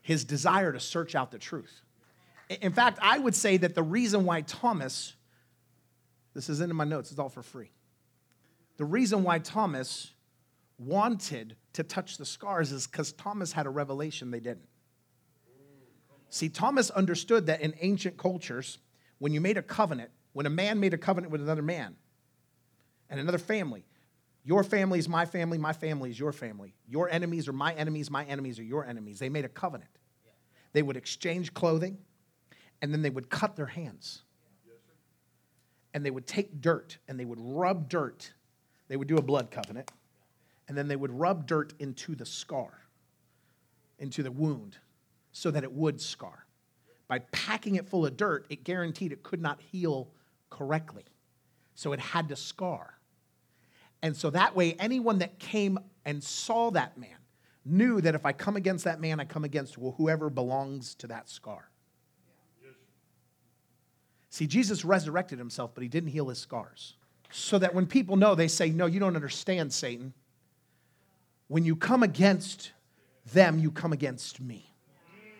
[0.00, 1.82] his desire to search out the truth.
[2.48, 5.14] In fact, I would say that the reason why Thomas,
[6.32, 7.70] this is in my notes, it's all for free.
[8.76, 10.12] The reason why Thomas
[10.78, 14.68] wanted to touch the scars is because Thomas had a revelation they didn't.
[16.28, 18.78] See, Thomas understood that in ancient cultures,
[19.18, 21.96] when you made a covenant, when a man made a covenant with another man
[23.08, 23.84] and another family,
[24.44, 26.74] your family is my family, my family is your family.
[26.88, 29.18] Your enemies are my enemies, my enemies are your enemies.
[29.18, 29.90] They made a covenant.
[30.72, 31.98] They would exchange clothing
[32.82, 34.22] and then they would cut their hands.
[35.94, 38.32] And they would take dirt and they would rub dirt.
[38.88, 39.90] They would do a blood covenant.
[40.68, 42.72] And then they would rub dirt into the scar,
[43.98, 44.76] into the wound
[45.32, 46.46] so that it would scar.
[47.08, 50.08] By packing it full of dirt, it guaranteed it could not heal
[50.50, 51.04] correctly.
[51.74, 52.98] So it had to scar.
[54.02, 57.16] And so that way, anyone that came and saw that man
[57.64, 61.06] knew that if I come against that man, I come against well, whoever belongs to
[61.08, 61.70] that scar.
[64.30, 66.96] See, Jesus resurrected himself, but he didn't heal his scars.
[67.30, 70.12] So that when people know, they say, No, you don't understand, Satan.
[71.48, 72.72] When you come against
[73.32, 74.72] them, you come against me.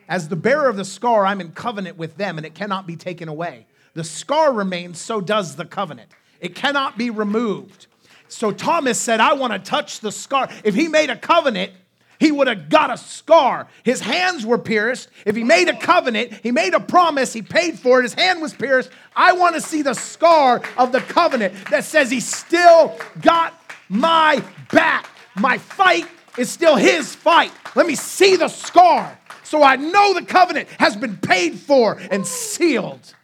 [0.07, 2.95] As the bearer of the scar, I'm in covenant with them and it cannot be
[2.95, 3.67] taken away.
[3.93, 6.09] The scar remains, so does the covenant.
[6.39, 7.87] It cannot be removed.
[8.29, 10.49] So Thomas said, I want to touch the scar.
[10.63, 11.73] If he made a covenant,
[12.19, 13.67] he would have got a scar.
[13.83, 15.09] His hands were pierced.
[15.25, 18.41] If he made a covenant, he made a promise, he paid for it, his hand
[18.41, 18.89] was pierced.
[19.15, 23.53] I want to see the scar of the covenant that says he still got
[23.89, 25.07] my back.
[25.35, 26.07] My fight
[26.37, 27.51] is still his fight.
[27.75, 29.17] Let me see the scar.
[29.43, 33.15] So I know the covenant has been paid for and sealed.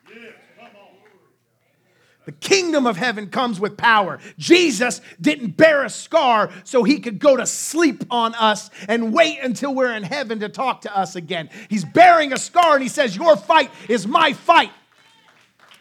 [2.26, 4.20] The kingdom of heaven comes with power.
[4.38, 9.40] Jesus didn't bear a scar so he could go to sleep on us and wait
[9.42, 11.50] until we're in heaven to talk to us again.
[11.70, 14.72] He's bearing a scar and he says, Your fight is my fight.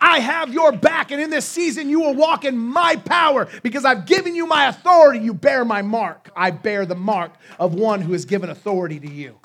[0.01, 3.84] I have your back, and in this season you will walk in my power because
[3.84, 5.20] I've given you my authority.
[5.20, 6.28] You bear my mark.
[6.34, 7.30] I bear the mark
[7.61, 9.38] of one who has given authority to you.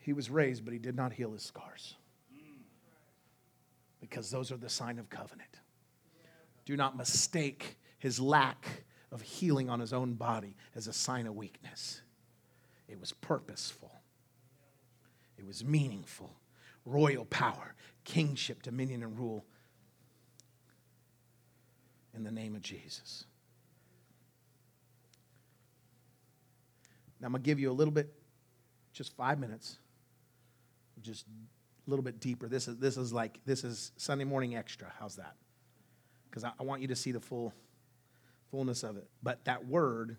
[0.00, 1.96] He was raised, but he did not heal his scars.
[4.14, 5.58] Because those are the sign of covenant.
[6.64, 11.34] Do not mistake his lack of healing on his own body as a sign of
[11.34, 12.00] weakness.
[12.86, 13.90] It was purposeful,
[15.36, 16.32] it was meaningful.
[16.86, 19.44] Royal power, kingship, dominion, and rule
[22.14, 23.24] in the name of Jesus.
[27.18, 28.12] Now, I'm going to give you a little bit,
[28.92, 29.78] just five minutes
[31.04, 31.26] just
[31.86, 32.48] a little bit deeper.
[32.48, 34.92] This is, this is like, this is Sunday morning extra.
[34.98, 35.34] How's that?
[36.28, 37.52] Because I, I want you to see the full
[38.50, 39.08] fullness of it.
[39.22, 40.16] But that word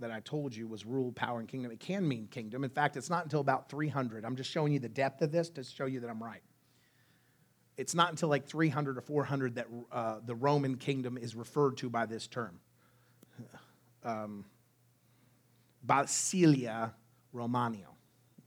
[0.00, 1.70] that I told you was rule, power, and kingdom.
[1.70, 2.64] It can mean kingdom.
[2.64, 4.24] In fact, it's not until about 300.
[4.24, 6.42] I'm just showing you the depth of this to show you that I'm right.
[7.76, 11.88] It's not until like 300 or 400 that uh, the Roman kingdom is referred to
[11.88, 12.58] by this term.
[14.04, 14.44] Um,
[15.86, 16.92] Basilia
[17.32, 17.91] Romano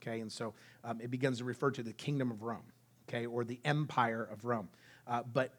[0.06, 0.54] Okay, and so
[0.84, 2.62] um, it begins to refer to the kingdom of Rome,
[3.08, 4.68] okay, or the empire of Rome.
[5.06, 5.54] Uh, but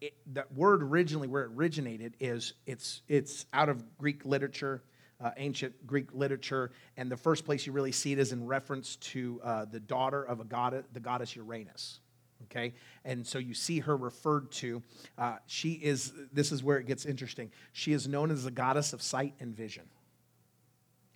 [0.00, 4.82] it, that word originally, where it originated, is it's it's out of Greek literature,
[5.20, 8.96] uh, ancient Greek literature, and the first place you really see it is in reference
[8.96, 11.98] to uh, the daughter of a goddess, the goddess Uranus.
[12.44, 12.74] Okay,
[13.04, 14.80] and so you see her referred to.
[15.18, 16.12] Uh, she is.
[16.32, 17.50] This is where it gets interesting.
[17.72, 19.84] She is known as the goddess of sight and vision,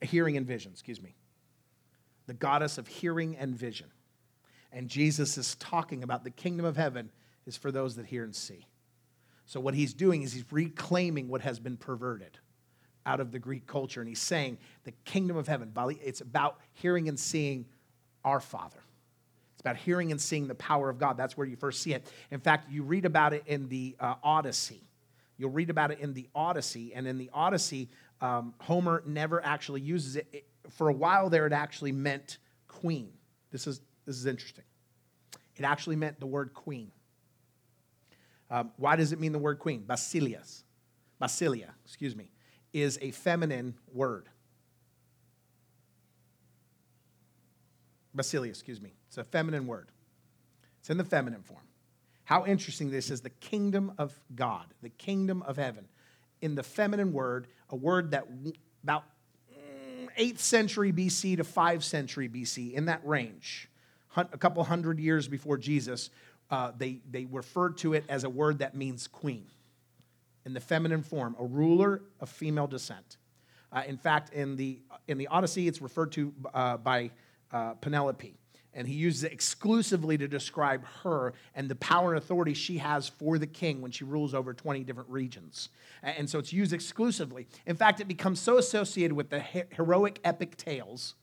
[0.01, 0.73] hearing and vision.
[0.73, 1.15] Excuse me.
[2.27, 3.89] The goddess of hearing and vision.
[4.73, 7.11] And Jesus is talking about the kingdom of heaven
[7.47, 8.67] is for those that hear and see.
[9.47, 12.39] So, what he's doing is he's reclaiming what has been perverted
[13.05, 14.01] out of the Greek culture.
[14.01, 17.67] And he's saying the kingdom of heaven, it's about hearing and seeing
[18.25, 18.79] our Father.
[19.55, 21.17] It's about hearing and seeing the power of God.
[21.17, 22.07] That's where you first see it.
[22.31, 24.81] In fact, you read about it in the uh, Odyssey.
[25.37, 26.93] You'll read about it in the Odyssey.
[26.95, 27.89] And in the Odyssey,
[28.21, 30.27] um, Homer never actually uses it.
[30.33, 30.47] it.
[30.71, 32.39] For a while there, it actually meant
[32.69, 33.13] queen.
[33.51, 34.65] This is, this is interesting.
[35.57, 36.91] It actually meant the word queen.
[38.51, 39.85] Um, why does it mean the word queen?
[39.87, 40.65] Basilias.
[41.21, 42.31] Basilia, excuse me,
[42.73, 44.29] is a feminine word.
[48.17, 48.95] Basilia, excuse me.
[49.07, 49.91] It's a feminine word.
[50.81, 51.63] It's in the feminine form.
[52.25, 55.87] How interesting this is the kingdom of God, the kingdom of heaven.
[56.41, 58.27] In the feminine word, a word that
[58.83, 59.05] about
[60.19, 63.69] 8th mm, century BC to 5th century BC, in that range,
[64.17, 66.11] a couple hundred years before Jesus,
[66.51, 69.47] uh, they, they referred to it as a word that means queen
[70.45, 73.17] in the feminine form, a ruler of female descent.
[73.73, 77.11] Uh, in fact, in the, in the Odyssey, it's referred to uh, by
[77.53, 78.35] uh, Penelope.
[78.75, 83.09] And he uses it exclusively to describe her and the power and authority she has
[83.09, 85.69] for the king when she rules over 20 different regions.
[86.03, 87.47] And so it's used exclusively.
[87.67, 91.15] In fact, it becomes so associated with the heroic epic tales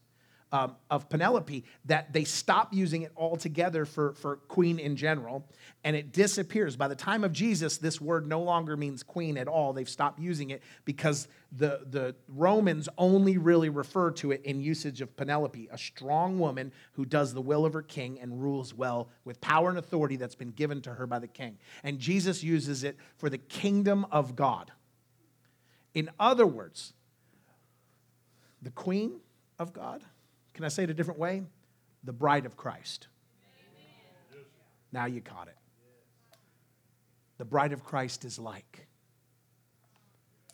[0.51, 5.47] um, of Penelope that they stop using it altogether for, for queen in general,
[5.83, 6.75] and it disappears.
[6.75, 9.73] By the time of Jesus, this word no longer means queen at all.
[9.73, 15.01] They've stopped using it because the, the Romans only really refer to it in usage
[15.01, 19.09] of Penelope, a strong woman who does the will of her king and rules well
[19.25, 21.57] with power and authority that's been given to her by the king.
[21.83, 24.71] And Jesus uses it for the kingdom of God.
[25.93, 26.93] In other words,
[28.61, 29.19] the queen
[29.57, 30.03] of God
[30.59, 31.43] can I say it a different way?
[32.03, 33.07] The bride of Christ.
[34.33, 34.43] Amen.
[34.91, 35.55] Now you caught it.
[37.37, 38.85] The bride of Christ is like.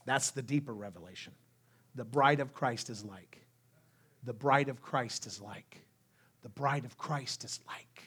[0.05, 1.33] That's the deeper revelation.
[1.95, 3.47] The bride of Christ is like.
[4.23, 5.81] The bride of Christ is like.
[6.43, 8.03] The bride of Christ is like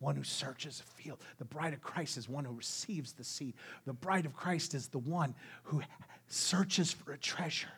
[0.00, 1.20] one who searches a field.
[1.38, 3.54] The bride of Christ is one who receives the seed.
[3.84, 5.32] The bride of Christ is the one
[5.62, 5.80] who
[6.26, 7.68] searches for a treasure.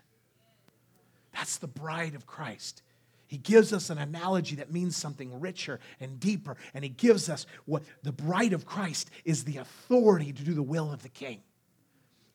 [1.35, 2.83] That's the bride of Christ.
[3.29, 6.57] He gives us an analogy that means something richer and deeper.
[6.73, 10.63] And he gives us what the bride of Christ is the authority to do the
[10.63, 11.43] will of the king.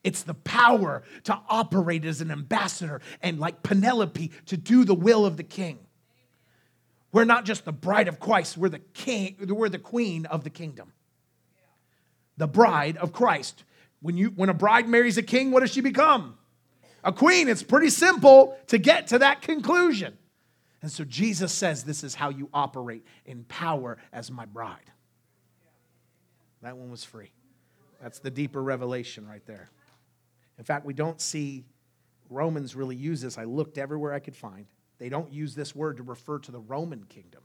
[0.04, 5.26] It's the power to operate as an ambassador and, like Penelope, to do the will
[5.26, 5.80] of the king.
[7.10, 10.50] We're not just the bride of Christ, we're the king, we're the queen of the
[10.50, 10.92] kingdom.
[12.36, 13.64] The bride of Christ.
[14.00, 16.36] When, you, when a bride marries a king, what does she become?
[17.02, 17.48] A queen.
[17.48, 20.18] It's pretty simple to get to that conclusion.
[20.84, 24.92] And so Jesus says, This is how you operate in power as my bride.
[26.60, 27.32] That one was free.
[28.02, 29.70] That's the deeper revelation right there.
[30.58, 31.64] In fact, we don't see
[32.28, 33.38] Romans really use this.
[33.38, 34.66] I looked everywhere I could find.
[34.98, 37.44] They don't use this word to refer to the Roman kingdom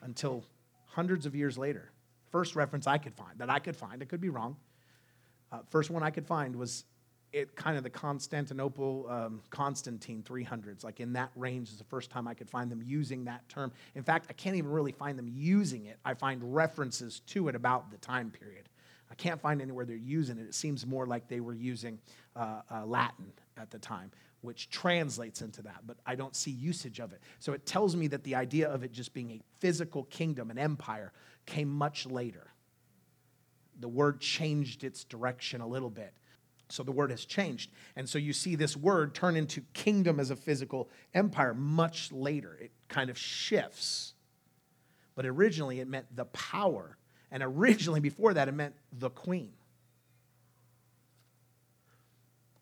[0.00, 0.42] until
[0.86, 1.92] hundreds of years later.
[2.30, 4.56] First reference I could find, that I could find, I could be wrong.
[5.52, 6.86] Uh, first one I could find was
[7.32, 12.10] it kind of the Constantinople um, Constantine 300s, like in that range, is the first
[12.10, 13.72] time I could find them using that term.
[13.94, 15.98] In fact, I can't even really find them using it.
[16.04, 18.68] I find references to it about the time period.
[19.10, 20.42] I can't find anywhere they're using it.
[20.42, 21.98] It seems more like they were using
[22.34, 24.10] uh, uh, Latin at the time,
[24.40, 27.20] which translates into that, but I don't see usage of it.
[27.38, 30.58] So it tells me that the idea of it just being a physical kingdom, an
[30.58, 31.12] empire,
[31.46, 32.48] came much later.
[33.80, 36.12] The word changed its direction a little bit
[36.68, 37.70] so the word has changed.
[37.96, 42.58] And so you see this word turn into kingdom as a physical empire much later.
[42.60, 44.14] It kind of shifts.
[45.14, 46.96] But originally it meant the power.
[47.30, 49.52] And originally before that it meant the queen.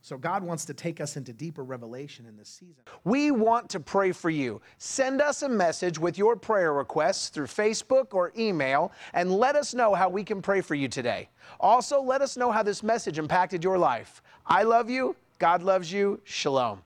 [0.06, 2.84] So God wants to take us into deeper revelation in this season.
[3.02, 4.60] We want to pray for you.
[4.78, 9.74] Send us a message with your prayer requests through Facebook or email and let us
[9.74, 11.28] know how we can pray for you today.
[11.58, 14.22] Also, let us know how this message impacted your life.
[14.46, 15.16] I love you.
[15.40, 16.20] God loves you.
[16.22, 16.84] Shalom.